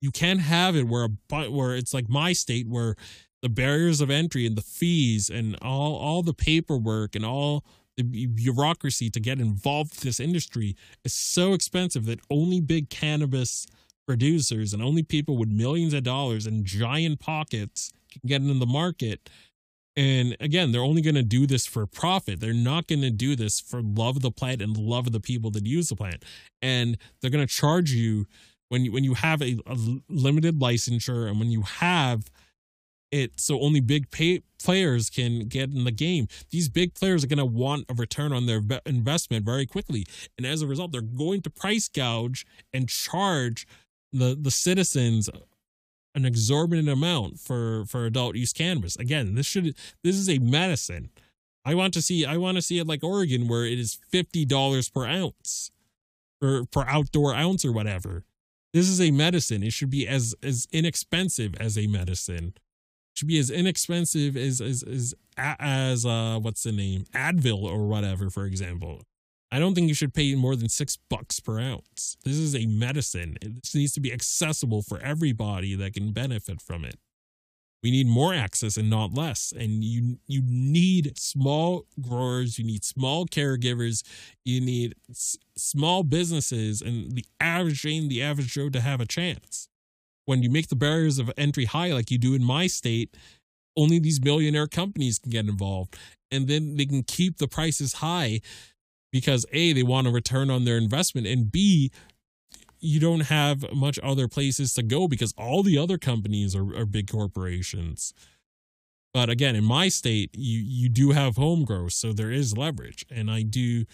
You 0.00 0.10
can't 0.10 0.40
have 0.40 0.76
it 0.76 0.88
where 0.88 1.04
a 1.04 1.50
where 1.50 1.74
it's 1.74 1.94
like 1.94 2.08
my 2.08 2.32
state 2.32 2.68
where 2.68 2.96
the 3.42 3.48
barriers 3.48 4.00
of 4.00 4.10
entry 4.10 4.46
and 4.46 4.56
the 4.56 4.62
fees 4.62 5.30
and 5.30 5.56
all 5.62 5.94
all 5.96 6.22
the 6.22 6.34
paperwork 6.34 7.14
and 7.14 7.24
all 7.24 7.64
the 7.96 8.26
bureaucracy 8.26 9.10
to 9.10 9.20
get 9.20 9.40
involved 9.40 9.92
with 9.92 10.00
this 10.00 10.20
industry 10.20 10.76
is 11.04 11.12
so 11.12 11.52
expensive 11.52 12.06
that 12.06 12.20
only 12.30 12.60
big 12.60 12.90
cannabis 12.90 13.66
producers 14.06 14.72
and 14.72 14.82
only 14.82 15.02
people 15.02 15.36
with 15.36 15.48
millions 15.48 15.92
of 15.92 16.02
dollars 16.02 16.46
and 16.46 16.64
giant 16.64 17.20
pockets 17.20 17.92
can 18.10 18.20
get 18.26 18.40
into 18.40 18.54
the 18.54 18.66
market. 18.66 19.28
And 19.96 20.36
again, 20.40 20.72
they're 20.72 20.82
only 20.82 21.02
going 21.02 21.14
to 21.14 21.22
do 21.22 21.46
this 21.46 21.66
for 21.66 21.86
profit. 21.86 22.40
They're 22.40 22.52
not 22.52 22.86
going 22.86 23.00
to 23.00 23.10
do 23.10 23.34
this 23.34 23.60
for 23.60 23.80
love 23.82 24.16
of 24.16 24.22
the 24.22 24.30
plant 24.30 24.60
and 24.60 24.76
love 24.76 25.06
of 25.06 25.12
the 25.12 25.20
people 25.20 25.50
that 25.52 25.66
use 25.66 25.88
the 25.88 25.96
plant. 25.96 26.24
And 26.60 26.98
they're 27.20 27.30
going 27.30 27.46
to 27.46 27.52
charge 27.52 27.92
you 27.92 28.26
when 28.68 28.84
you 28.84 28.92
when 28.92 29.04
you 29.04 29.14
have 29.14 29.40
a, 29.42 29.58
a 29.66 29.76
limited 30.08 30.58
licensure 30.60 31.28
and 31.28 31.38
when 31.38 31.50
you 31.50 31.62
have 31.62 32.30
it 33.22 33.40
so 33.40 33.60
only 33.60 33.80
big 33.80 34.10
pay, 34.10 34.42
players 34.62 35.10
can 35.10 35.48
get 35.48 35.70
in 35.70 35.84
the 35.84 35.90
game. 35.90 36.28
These 36.50 36.68
big 36.68 36.94
players 36.94 37.24
are 37.24 37.28
going 37.28 37.38
to 37.38 37.44
want 37.44 37.86
a 37.88 37.94
return 37.94 38.32
on 38.32 38.46
their 38.46 38.60
investment 38.84 39.44
very 39.44 39.66
quickly, 39.66 40.06
and 40.36 40.46
as 40.46 40.62
a 40.62 40.66
result, 40.66 40.92
they're 40.92 41.00
going 41.00 41.42
to 41.42 41.50
price 41.50 41.88
gouge 41.88 42.46
and 42.72 42.88
charge 42.88 43.66
the 44.12 44.36
the 44.40 44.50
citizens 44.50 45.28
an 46.16 46.24
exorbitant 46.24 46.88
amount 46.88 47.38
for 47.38 47.84
for 47.86 48.06
adult 48.06 48.34
use 48.36 48.52
cannabis. 48.52 48.96
Again, 48.96 49.34
this 49.34 49.46
should 49.46 49.76
this 50.02 50.16
is 50.16 50.28
a 50.28 50.38
medicine. 50.38 51.10
I 51.64 51.74
want 51.74 51.94
to 51.94 52.02
see 52.02 52.24
I 52.24 52.38
want 52.38 52.56
to 52.56 52.62
see 52.62 52.78
it 52.78 52.86
like 52.86 53.04
Oregon 53.04 53.46
where 53.46 53.66
it 53.66 53.78
is 53.78 53.98
fifty 54.10 54.44
dollars 54.44 54.88
per 54.88 55.06
ounce, 55.06 55.70
for 56.40 56.64
per 56.64 56.84
outdoor 56.88 57.34
ounce 57.34 57.64
or 57.64 57.72
whatever. 57.72 58.24
This 58.72 58.88
is 58.88 59.00
a 59.00 59.10
medicine. 59.10 59.62
It 59.62 59.72
should 59.72 59.90
be 59.90 60.08
as 60.08 60.34
as 60.42 60.66
inexpensive 60.72 61.54
as 61.60 61.76
a 61.76 61.86
medicine 61.86 62.54
should 63.16 63.28
be 63.28 63.38
as 63.38 63.50
inexpensive 63.50 64.36
as 64.36 64.60
as 64.60 64.82
as 64.82 65.14
as 65.38 66.06
uh 66.06 66.38
what's 66.40 66.62
the 66.62 66.72
name 66.72 67.04
Advil 67.12 67.62
or 67.62 67.86
whatever, 67.88 68.30
for 68.30 68.44
example. 68.44 69.02
I 69.50 69.58
don't 69.58 69.74
think 69.74 69.88
you 69.88 69.94
should 69.94 70.12
pay 70.12 70.34
more 70.34 70.56
than 70.56 70.68
six 70.68 70.98
bucks 71.08 71.38
per 71.40 71.60
ounce. 71.60 72.16
This 72.24 72.36
is 72.36 72.54
a 72.54 72.66
medicine. 72.66 73.36
It 73.40 73.68
needs 73.74 73.92
to 73.92 74.00
be 74.00 74.12
accessible 74.12 74.82
for 74.82 74.98
everybody 75.00 75.74
that 75.76 75.94
can 75.94 76.12
benefit 76.12 76.60
from 76.60 76.84
it. 76.84 76.96
We 77.82 77.92
need 77.92 78.08
more 78.08 78.34
access 78.34 78.76
and 78.76 78.90
not 78.90 79.14
less. 79.14 79.52
And 79.56 79.84
you 79.84 80.18
you 80.26 80.42
need 80.44 81.16
small 81.16 81.86
growers, 82.00 82.58
you 82.58 82.64
need 82.64 82.84
small 82.84 83.26
caregivers, 83.26 84.02
you 84.44 84.60
need 84.60 84.96
s- 85.08 85.38
small 85.56 86.02
businesses, 86.02 86.82
and 86.82 87.12
the 87.12 87.24
average 87.40 87.82
Jane, 87.82 88.08
the 88.08 88.22
average 88.22 88.52
Joe 88.52 88.68
to 88.70 88.80
have 88.80 89.00
a 89.00 89.06
chance 89.06 89.68
when 90.26 90.42
you 90.42 90.50
make 90.50 90.68
the 90.68 90.76
barriers 90.76 91.18
of 91.18 91.32
entry 91.36 91.64
high, 91.64 91.92
like 91.92 92.10
you 92.10 92.18
do 92.18 92.34
in 92.34 92.44
my 92.44 92.66
state, 92.66 93.16
only 93.76 93.98
these 93.98 94.20
millionaire 94.20 94.66
companies 94.66 95.18
can 95.18 95.30
get 95.30 95.46
involved. 95.46 95.96
And 96.30 96.48
then 96.48 96.76
they 96.76 96.86
can 96.86 97.02
keep 97.02 97.38
the 97.38 97.48
prices 97.48 97.94
high 97.94 98.40
because 99.12 99.46
A, 99.52 99.72
they 99.72 99.82
want 99.82 100.06
a 100.06 100.10
return 100.10 100.50
on 100.50 100.64
their 100.64 100.76
investment, 100.76 101.26
and 101.26 101.50
B, 101.50 101.90
you 102.78 103.00
don't 103.00 103.20
have 103.20 103.72
much 103.72 103.98
other 104.02 104.28
places 104.28 104.74
to 104.74 104.82
go 104.82 105.08
because 105.08 105.32
all 105.38 105.62
the 105.62 105.78
other 105.78 105.96
companies 105.96 106.54
are, 106.54 106.76
are 106.76 106.84
big 106.84 107.10
corporations. 107.10 108.12
But 109.14 109.30
again, 109.30 109.56
in 109.56 109.64
my 109.64 109.88
state, 109.88 110.30
you 110.34 110.58
you 110.58 110.90
do 110.90 111.12
have 111.12 111.36
home 111.36 111.64
growth, 111.64 111.92
so 111.92 112.12
there 112.12 112.30
is 112.30 112.56
leverage, 112.56 113.06
and 113.10 113.30
I 113.30 113.42
do 113.42 113.86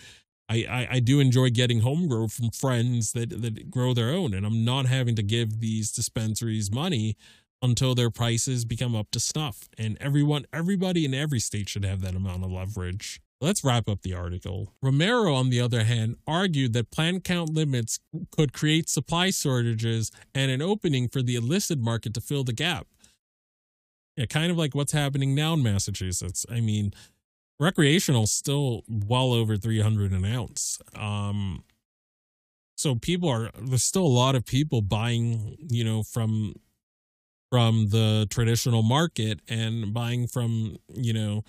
I, 0.52 0.66
I, 0.68 0.88
I 0.96 1.00
do 1.00 1.18
enjoy 1.18 1.48
getting 1.50 1.80
home 1.80 2.08
grow 2.08 2.28
from 2.28 2.50
friends 2.50 3.12
that, 3.12 3.42
that 3.42 3.70
grow 3.70 3.94
their 3.94 4.10
own, 4.10 4.34
and 4.34 4.44
I'm 4.44 4.64
not 4.64 4.86
having 4.86 5.14
to 5.16 5.22
give 5.22 5.60
these 5.60 5.90
dispensaries 5.90 6.70
money 6.70 7.16
until 7.62 7.94
their 7.94 8.10
prices 8.10 8.64
become 8.64 8.94
up 8.94 9.10
to 9.12 9.20
snuff. 9.20 9.68
And 9.78 9.96
everyone, 10.00 10.44
everybody 10.52 11.04
in 11.04 11.14
every 11.14 11.38
state 11.38 11.68
should 11.68 11.84
have 11.84 12.02
that 12.02 12.14
amount 12.14 12.44
of 12.44 12.50
leverage. 12.50 13.20
Let's 13.40 13.64
wrap 13.64 13.88
up 13.88 14.02
the 14.02 14.14
article. 14.14 14.72
Romero, 14.82 15.34
on 15.34 15.48
the 15.48 15.60
other 15.60 15.84
hand, 15.84 16.16
argued 16.26 16.74
that 16.74 16.90
plant 16.90 17.24
count 17.24 17.50
limits 17.50 17.98
could 18.30 18.52
create 18.52 18.88
supply 18.88 19.30
shortages 19.30 20.12
and 20.34 20.50
an 20.50 20.60
opening 20.60 21.08
for 21.08 21.22
the 21.22 21.36
illicit 21.36 21.78
market 21.78 22.14
to 22.14 22.20
fill 22.20 22.44
the 22.44 22.52
gap. 22.52 22.86
Yeah, 24.16 24.26
kind 24.26 24.50
of 24.50 24.58
like 24.58 24.74
what's 24.74 24.92
happening 24.92 25.34
now 25.34 25.54
in 25.54 25.62
Massachusetts. 25.62 26.44
I 26.50 26.60
mean, 26.60 26.92
recreational 27.62 28.26
still 28.26 28.82
well 28.88 29.32
over 29.32 29.56
300 29.56 30.12
an 30.12 30.24
ounce. 30.24 30.80
Um 30.94 31.64
so 32.76 32.96
people 32.96 33.28
are 33.28 33.50
there's 33.60 33.84
still 33.84 34.04
a 34.04 34.18
lot 34.24 34.34
of 34.34 34.44
people 34.44 34.82
buying 34.82 35.56
you 35.58 35.84
know 35.84 36.02
from 36.02 36.54
from 37.50 37.90
the 37.90 38.26
traditional 38.30 38.82
market 38.82 39.40
and 39.48 39.94
buying 39.94 40.26
from 40.26 40.76
you 40.94 41.12
know 41.12 41.44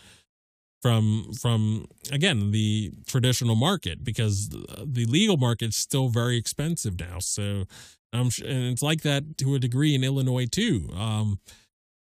from 0.81 1.31
from 1.41 1.85
again 2.11 2.51
the 2.51 2.91
traditional 3.07 3.55
market 3.55 4.03
because 4.03 4.49
the 4.49 5.05
legal 5.05 5.37
market's 5.37 5.77
still 5.77 6.09
very 6.09 6.37
expensive 6.37 6.99
now. 6.99 7.19
So 7.19 7.65
um 8.11 8.29
and 8.45 8.65
it's 8.65 8.83
like 8.83 9.01
that 9.01 9.37
to 9.39 9.55
a 9.55 9.59
degree 9.59 9.95
in 9.95 10.03
Illinois 10.03 10.45
too. 10.45 10.89
Um 10.95 11.39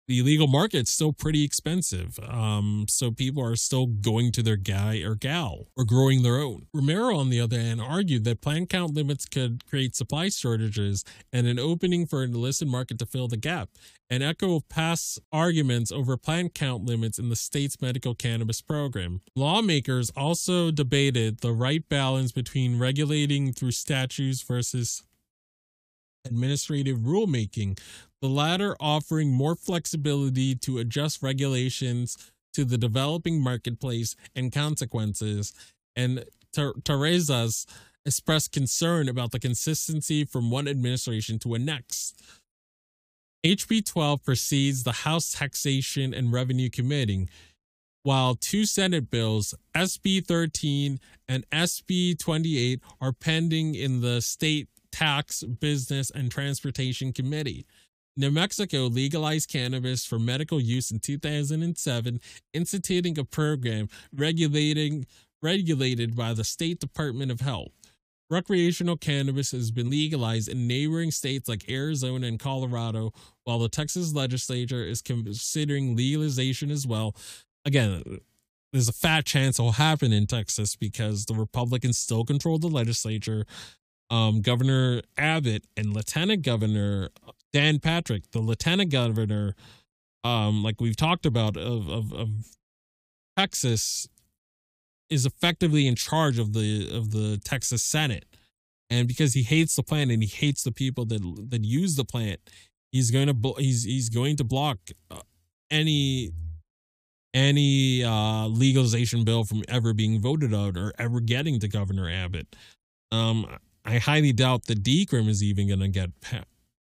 the 0.07 0.19
illegal 0.19 0.47
market's 0.47 0.91
still 0.91 1.13
pretty 1.13 1.43
expensive. 1.43 2.19
Um, 2.27 2.85
so 2.89 3.11
people 3.11 3.43
are 3.43 3.55
still 3.55 3.85
going 3.85 4.31
to 4.33 4.43
their 4.43 4.57
guy 4.57 4.97
or 4.97 5.15
gal 5.15 5.67
or 5.77 5.85
growing 5.85 6.23
their 6.23 6.37
own. 6.37 6.67
Romero, 6.73 7.15
on 7.17 7.29
the 7.29 7.39
other 7.39 7.59
hand, 7.59 7.81
argued 7.81 8.23
that 8.25 8.41
plant 8.41 8.69
count 8.69 8.93
limits 8.93 9.25
could 9.25 9.65
create 9.65 9.95
supply 9.95 10.29
shortages 10.29 11.05
and 11.31 11.47
an 11.47 11.59
opening 11.59 12.05
for 12.05 12.23
an 12.23 12.33
illicit 12.33 12.67
market 12.67 12.99
to 12.99 13.05
fill 13.05 13.27
the 13.27 13.37
gap. 13.37 13.69
An 14.09 14.21
echo 14.21 14.55
of 14.55 14.67
past 14.67 15.19
arguments 15.31 15.89
over 15.89 16.17
plant 16.17 16.53
count 16.53 16.83
limits 16.83 17.17
in 17.17 17.29
the 17.29 17.35
state's 17.37 17.81
medical 17.81 18.13
cannabis 18.13 18.61
program. 18.61 19.21
Lawmakers 19.37 20.09
also 20.17 20.71
debated 20.71 21.39
the 21.39 21.53
right 21.53 21.87
balance 21.87 22.33
between 22.33 22.77
regulating 22.77 23.53
through 23.53 23.71
statutes 23.71 24.41
versus 24.41 25.03
administrative 26.25 26.99
rulemaking, 26.99 27.79
the 28.21 28.29
latter 28.29 28.75
offering 28.79 29.31
more 29.31 29.55
flexibility 29.55 30.55
to 30.55 30.77
adjust 30.77 31.23
regulations 31.23 32.17
to 32.53 32.65
the 32.65 32.77
developing 32.77 33.41
marketplace 33.41 34.15
and 34.35 34.51
consequences. 34.51 35.53
And 35.95 36.25
Ter- 36.53 36.73
Terrazas 36.73 37.65
expressed 38.05 38.51
concern 38.51 39.07
about 39.07 39.31
the 39.31 39.39
consistency 39.39 40.25
from 40.25 40.51
one 40.51 40.67
administration 40.67 41.39
to 41.39 41.53
a 41.53 41.59
next. 41.59 42.21
HB 43.45 43.85
12 43.85 44.23
precedes 44.23 44.83
the 44.83 44.91
House 44.91 45.33
Taxation 45.33 46.13
and 46.13 46.31
Revenue 46.31 46.69
Committee, 46.69 47.27
while 48.03 48.35
two 48.35 48.65
Senate 48.65 49.09
bills, 49.09 49.53
SB 49.75 50.25
13 50.25 50.99
and 51.27 51.49
SB 51.49 52.17
28, 52.19 52.81
are 52.99 53.11
pending 53.11 53.75
in 53.75 54.01
the 54.01 54.21
State 54.21 54.67
Tax, 54.91 55.43
Business, 55.43 56.11
and 56.11 56.31
Transportation 56.31 57.13
Committee. 57.13 57.65
New 58.17 58.31
Mexico 58.31 58.87
legalized 58.87 59.49
cannabis 59.49 60.05
for 60.05 60.19
medical 60.19 60.59
use 60.59 60.91
in 60.91 60.99
2007, 60.99 62.19
instituting 62.53 63.17
a 63.17 63.23
program 63.23 63.87
regulating 64.13 65.05
regulated 65.41 66.15
by 66.15 66.33
the 66.33 66.43
State 66.43 66.79
Department 66.79 67.31
of 67.31 67.39
Health. 67.39 67.71
Recreational 68.29 68.95
cannabis 68.95 69.51
has 69.51 69.71
been 69.71 69.89
legalized 69.89 70.47
in 70.47 70.67
neighboring 70.67 71.11
states 71.11 71.49
like 71.49 71.69
Arizona 71.69 72.27
and 72.27 72.39
Colorado, 72.39 73.11
while 73.43 73.59
the 73.59 73.67
Texas 73.67 74.13
legislature 74.13 74.85
is 74.85 75.01
considering 75.01 75.97
legalization 75.97 76.71
as 76.71 76.87
well. 76.87 77.15
Again, 77.65 78.19
there's 78.71 78.87
a 78.87 78.93
fat 78.93 79.25
chance 79.25 79.59
it'll 79.59 79.73
happen 79.73 80.13
in 80.13 80.27
Texas 80.27 80.77
because 80.77 81.25
the 81.25 81.33
Republicans 81.33 81.97
still 81.97 82.23
control 82.23 82.57
the 82.57 82.67
legislature. 82.67 83.45
Um, 84.11 84.41
Governor 84.41 85.01
Abbott 85.17 85.63
and 85.77 85.93
Lieutenant 85.93 86.43
Governor 86.43 87.09
Dan 87.53 87.79
Patrick, 87.79 88.29
the 88.31 88.39
Lieutenant 88.39 88.91
Governor, 88.91 89.55
um, 90.23 90.63
like 90.63 90.79
we've 90.79 90.97
talked 90.97 91.25
about 91.25 91.57
of, 91.57 91.89
of, 91.89 92.13
of 92.13 92.29
Texas, 93.37 94.07
is 95.09 95.25
effectively 95.25 95.87
in 95.87 95.95
charge 95.95 96.39
of 96.39 96.53
the 96.53 96.89
of 96.93 97.11
the 97.11 97.39
Texas 97.43 97.83
Senate, 97.83 98.25
and 98.89 99.07
because 99.07 99.33
he 99.33 99.43
hates 99.43 99.75
the 99.75 99.83
plant 99.83 100.11
and 100.11 100.21
he 100.21 100.29
hates 100.29 100.63
the 100.63 100.71
people 100.71 101.05
that 101.05 101.21
that 101.49 101.63
use 101.63 101.95
the 101.95 102.05
plant, 102.05 102.39
he's 102.91 103.11
going 103.11 103.27
to 103.27 103.53
he's 103.57 103.83
he's 103.83 104.09
going 104.09 104.37
to 104.37 104.43
block 104.43 104.79
uh, 105.09 105.21
any 105.69 106.31
any 107.33 108.03
uh, 108.03 108.47
legalization 108.47 109.23
bill 109.23 109.43
from 109.43 109.63
ever 109.67 109.93
being 109.93 110.19
voted 110.19 110.53
out 110.53 110.77
or 110.77 110.93
ever 110.99 111.19
getting 111.19 111.59
to 111.59 111.67
Governor 111.67 112.09
Abbott. 112.09 112.55
Um, 113.11 113.47
I 113.83 113.97
highly 113.97 114.31
doubt 114.31 114.65
that 114.67 114.83
decrim 114.83 115.27
is 115.27 115.43
even 115.43 115.67
going 115.67 115.79
to 115.79 115.87
get 115.87 116.11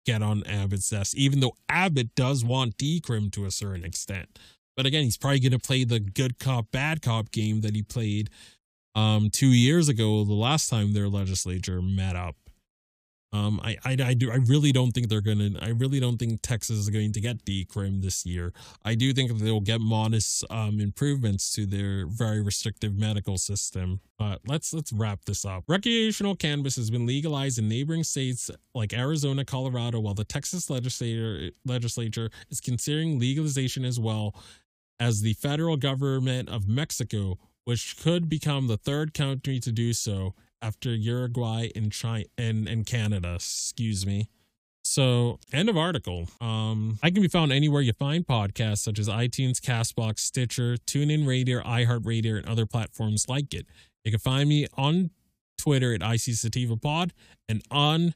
get 0.07 0.23
on 0.23 0.45
Abbott's 0.47 0.89
desk, 0.89 1.17
even 1.17 1.41
though 1.41 1.57
Abbott 1.69 2.15
does 2.15 2.45
want 2.45 2.79
decrim 2.79 3.31
to 3.33 3.45
a 3.45 3.51
certain 3.51 3.85
extent. 3.85 4.39
But 4.77 4.87
again, 4.87 5.05
he's 5.05 5.17
probably 5.17 5.41
going 5.41 5.53
to 5.53 5.59
play 5.59 5.85
the 5.85 5.99
good 5.99 6.39
cop, 6.39 6.71
bad 6.71 7.03
cop 7.03 7.33
game 7.33 7.63
that 7.63 7.75
he 7.75 7.83
played 7.83 8.31
um, 8.95 9.31
two 9.31 9.49
years 9.49 9.89
ago, 9.89 10.25
the 10.25 10.33
last 10.33 10.71
time 10.71 10.93
their 10.93 11.09
legislature 11.09 11.83
met 11.83 12.17
up. 12.17 12.37
Um, 13.37 13.61
I, 13.63 13.77
I, 13.85 13.97
I 14.03 14.15
do 14.15 14.31
I 14.31 14.37
really 14.37 14.73
don't 14.73 14.93
think 14.93 15.09
they're 15.09 15.21
gonna 15.21 15.51
I 15.61 15.69
really 15.69 16.01
don't 16.01 16.17
think 16.17 16.41
Texas 16.43 16.77
is 16.79 16.89
going 16.89 17.13
to 17.13 17.21
get 17.21 17.45
decrim 17.45 18.03
this 18.03 18.25
year. 18.25 18.53
I 18.85 18.95
do 18.95 19.13
think 19.13 19.31
they'll 19.39 19.61
get 19.61 19.81
modest 19.81 20.45
um, 20.51 20.81
improvements 20.81 21.53
to 21.53 21.67
their 21.67 22.07
very 22.07 22.41
restrictive 22.41 22.97
medical 22.97 23.37
system. 23.37 24.01
But 24.19 24.41
let's 24.47 24.73
let's 24.73 24.93
wrap 24.93 25.25
this 25.27 25.45
up. 25.45 25.65
Recreational 25.69 26.37
cannabis 26.37 26.77
has 26.77 26.91
been 26.91 27.07
legalized 27.07 27.59
in 27.59 27.69
neighboring 27.69 28.05
states 28.05 28.51
like 28.75 28.93
Arizona, 28.93 29.45
Colorado, 29.45 30.01
while 30.01 30.15
the 30.15 30.25
Texas 30.25 30.71
legislature 30.71 31.51
legislature 31.65 32.31
is 32.51 32.61
considering 32.61 33.19
legalization 33.19 33.85
as 33.85 34.01
well 34.01 34.35
as 34.99 35.21
the 35.21 35.35
federal 35.35 35.77
government 35.77 36.49
of 36.49 36.67
Mexico, 36.69 37.39
which 37.65 37.97
could 37.99 38.29
become 38.31 38.67
the 38.67 38.79
third 38.79 39.13
country 39.13 39.61
to 39.61 39.71
do 39.71 39.93
so 39.93 40.35
after 40.67 40.93
Uruguay 40.93 41.69
and 41.77 41.93
China 41.93 42.25
and, 42.37 42.67
and 42.69 42.85
Canada, 42.85 43.35
excuse 43.37 44.05
me. 44.05 44.29
So, 44.83 45.39
end 45.53 45.69
of 45.69 45.77
article. 45.77 46.29
Um, 46.41 46.99
I 47.03 47.11
can 47.11 47.23
be 47.23 47.29
found 47.29 47.53
anywhere 47.53 47.83
you 47.83 47.93
find 47.93 48.27
podcasts 48.27 48.79
such 48.79 48.99
as 48.99 49.09
iTunes, 49.09 49.59
Castbox, 49.59 50.21
Stitcher, 50.21 50.77
TuneIn 50.87 51.27
Radio, 51.27 51.61
iHeartRadio, 51.63 52.37
and 52.37 52.49
other 52.49 52.67
platforms 52.67 53.27
like 53.29 53.53
it. 53.55 53.67
You 54.05 54.13
can 54.13 54.21
find 54.21 54.49
me 54.49 54.67
on 54.77 55.11
Twitter 55.59 55.95
at 55.95 56.03
IC 56.03 56.35
Sativa 56.37 56.77
Pod 56.77 57.13
and 57.49 57.63
on 57.71 58.15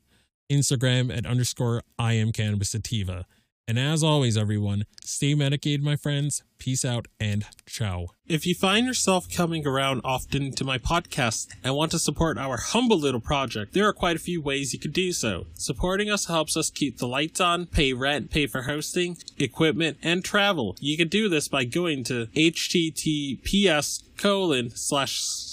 Instagram 0.50 1.16
at 1.16 1.26
underscore 1.26 1.82
I 1.98 2.14
am 2.14 2.32
Cannabis 2.32 2.70
Sativa. 2.70 3.26
And 3.70 3.78
as 3.78 4.02
always, 4.02 4.36
everyone, 4.36 4.82
stay 5.04 5.32
medicated, 5.36 5.84
my 5.84 5.94
friends. 5.94 6.42
Peace 6.58 6.84
out 6.84 7.06
and 7.20 7.46
ciao. 7.66 8.08
If 8.26 8.44
you 8.44 8.52
find 8.52 8.84
yourself 8.84 9.32
coming 9.32 9.64
around 9.64 10.00
often 10.02 10.50
to 10.56 10.64
my 10.64 10.76
podcast 10.76 11.46
and 11.62 11.76
want 11.76 11.92
to 11.92 12.00
support 12.00 12.36
our 12.36 12.56
humble 12.56 12.98
little 12.98 13.20
project, 13.20 13.72
there 13.72 13.86
are 13.86 13.92
quite 13.92 14.16
a 14.16 14.18
few 14.18 14.42
ways 14.42 14.72
you 14.72 14.80
could 14.80 14.92
do 14.92 15.12
so. 15.12 15.46
Supporting 15.54 16.10
us 16.10 16.26
helps 16.26 16.56
us 16.56 16.68
keep 16.68 16.98
the 16.98 17.06
lights 17.06 17.40
on, 17.40 17.66
pay 17.66 17.92
rent, 17.92 18.32
pay 18.32 18.48
for 18.48 18.62
hosting, 18.62 19.16
equipment, 19.38 19.98
and 20.02 20.24
travel. 20.24 20.76
You 20.80 20.96
can 20.96 21.06
do 21.06 21.28
this 21.28 21.46
by 21.46 21.62
going 21.64 22.02
to 22.04 22.26
https 22.34 24.02
colon 24.18 24.70
slash 24.70 25.20